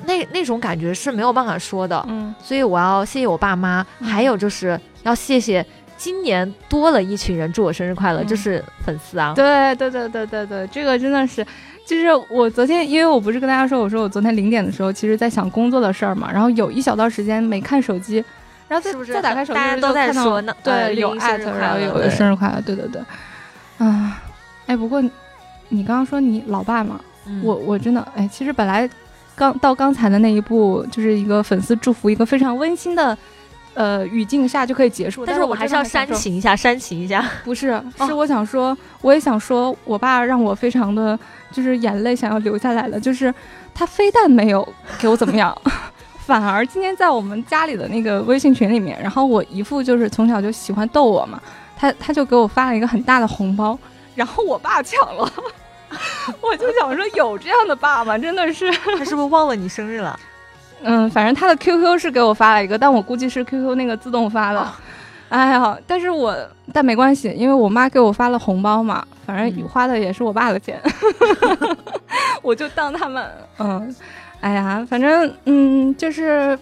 [0.06, 2.34] 那那种感觉是没有办法说的，嗯。
[2.42, 4.06] 所以我要谢谢我爸妈，嗯。
[4.06, 5.64] 还有就是要谢谢
[5.96, 8.26] 今年多了一群人祝我生日快乐，嗯。
[8.26, 11.44] 就是粉丝啊，对对对对对对，这个真的是，
[11.86, 18.24] 就是我昨天，因为我不是跟大家说，我说我昨天零点的时候，其实在想工作的事儿嘛，然后有一小段时间没看手机，
[18.68, 23.00] 然后再再打开手机大家都在说呢呃对，有艾特，然后有对生日快乐，对对对，
[23.78, 24.20] 啊，
[24.66, 25.00] 哎，不过
[25.68, 27.40] 你刚刚说你老爸嘛，嗯。
[27.44, 28.88] 我我真的哎，其实本来
[29.34, 33.16] 刚到刚才的那一步，就是一个粉丝祝福，一个非常温馨的。
[33.74, 37.26] 呃，语境下就可以结束，但是我还是要煽情一下，煽情一下。
[37.42, 41.18] 不是， 哦是我想说，我也想说，我爸让我非常的，
[41.50, 43.00] 就是眼泪想要流下来了。
[43.00, 43.34] 就是
[43.74, 44.68] 他非但没有
[44.98, 45.56] 给我怎么样，
[46.26, 51.40] 反而今天在我们家里的那个微信群里面，然后我姨父就是从小就喜欢逗我嘛，
[51.74, 53.78] 他他就给我发了一个很大的红包，
[54.14, 55.32] 然后我爸抢了。
[56.40, 58.16] 我就想说，有这样的爸爸？
[58.18, 60.18] 真的是，他是不是忘了你生日了？
[60.84, 64.60] 嗯，反正他的 QQ 是给我发了一个，但我估计是 QQ 那个自动发的。
[64.60, 64.68] 哦
[65.28, 66.36] 哎呀，但是我
[66.74, 70.78] 但没关系，因为我妈给我发了红包嘛，反正嗯花的也是我爸的钱，
[72.42, 73.26] 我就当他们
[73.58, 73.96] 嗯，
[74.42, 76.58] 哎呀，反正嗯，就是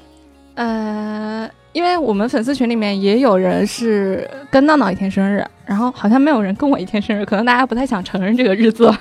[0.54, 8.92] 呃，因为我们粉丝群里面也有人是跟闹闹一天生日，然后好像没有人跟我一天生日，可能大家不太想承认这个日子。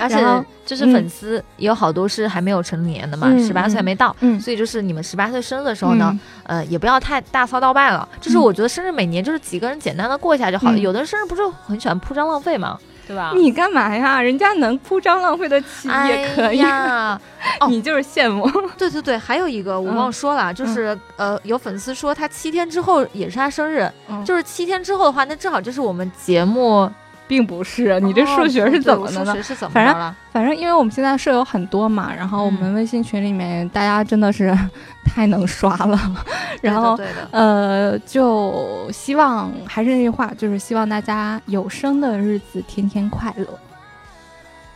[0.00, 0.18] 而且
[0.66, 4.14] 就是粉丝有好多是还没有成年的嘛，嗯十八岁还没到。
[4.20, 8.08] 嗯所以就是你们十八岁生日的时候呢，呃，也不要太大操大办了。
[8.20, 10.76] 就是嗯我觉得生日每年就是几个人简单的过一下就好了。
[10.76, 12.78] 嗯有的人生日不是很喜欢铺张浪费嘛，
[13.10, 13.32] 对吧？
[13.34, 14.22] 你干嘛呀？
[14.22, 16.62] 人家能铺张浪费得起也可以，
[17.68, 18.48] 你就是羡慕。
[18.78, 26.88] 对对对，还有一个我嗯忘说了，就是呃，有粉丝说他七天之后也是他生日，嗯就是七天之后的话，那正好就是我们节目。
[27.30, 29.36] 并不是，你这数学是怎么的呢哦数？
[29.36, 30.14] 学是怎么反正？
[30.32, 34.52] 反正因为我们现在舍友很多嘛，然后我们嗯微信群里面大家真的是
[35.06, 35.96] 太能刷了，
[36.60, 36.98] 然后
[37.30, 43.46] 呃，就希望还是那句话，就是希望大家有生的日子天天快乐。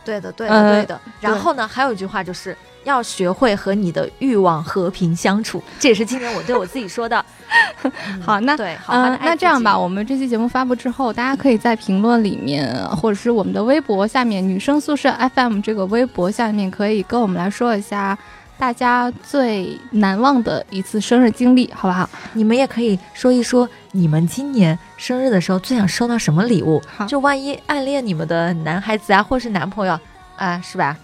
[0.05, 1.01] 对的对的呃对的。
[1.19, 7.25] 然后呢，还有一句话就是要学会和你的欲望和平相处，这也是今年我对我自己说的。
[7.83, 18.17] 嗯好那对，好那这样吧，我们这期节目发布之后，大家可以在评论里面，或者是我们的微博下面“女生宿舍 FM” 这个微博下面，可以跟我们来说一下
[18.57, 22.09] 大家最难忘的一次生日经历，好不好？
[22.33, 26.81] 你们也可以说一说你们今年生日的时候最想收到什么礼物。
[27.07, 29.99] 就万一暗恋你们的男孩子啊，或是男朋友
[30.37, 30.97] 啊，是吧？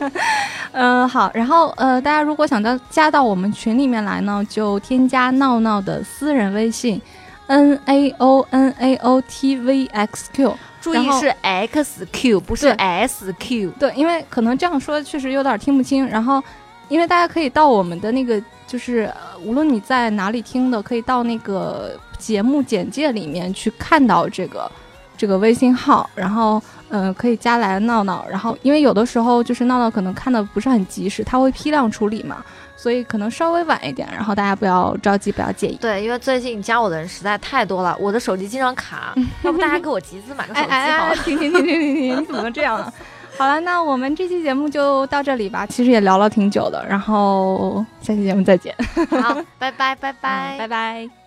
[0.72, 7.00] 嗯，好，然后呃，大家如果想到加到我们群里面来呢，就添加闹闹的私人微信
[7.46, 10.56] ，n a o n a o t v x q。
[10.78, 13.72] 注意是 X Q，不是 S Q。
[13.72, 16.06] 对，因为可能这样说确实有点听不清。
[16.06, 16.40] 然后，
[16.88, 24.70] 因为大家可以到我们的那个，就是呃无论你在哪里听的，可以到那个节目简介里面去看到这个
[25.16, 28.24] 这个微信号，然后呃可以加来闹闹。
[28.30, 32.44] 然后，因为有的时候就是闹闹可能看的不是很及时，他会批量处理嘛，
[32.76, 34.08] 所以可能稍微晚一点。
[34.12, 35.76] 然后大家不要着急，不要介意。
[35.76, 41.16] 对，因为最近加我的人实在太多了，我的手机经常卡，要不大家给我集资买个手机好哎哎，了。
[41.16, 42.20] 停停停停停停！
[42.20, 42.92] 你怎么能这样呢？
[43.38, 45.66] 好了，那我们这期节目就到这里吧。
[45.66, 48.74] 其实也聊了挺久的，然后下期节目再见，
[49.22, 51.08] 好，拜拜拜拜拜拜。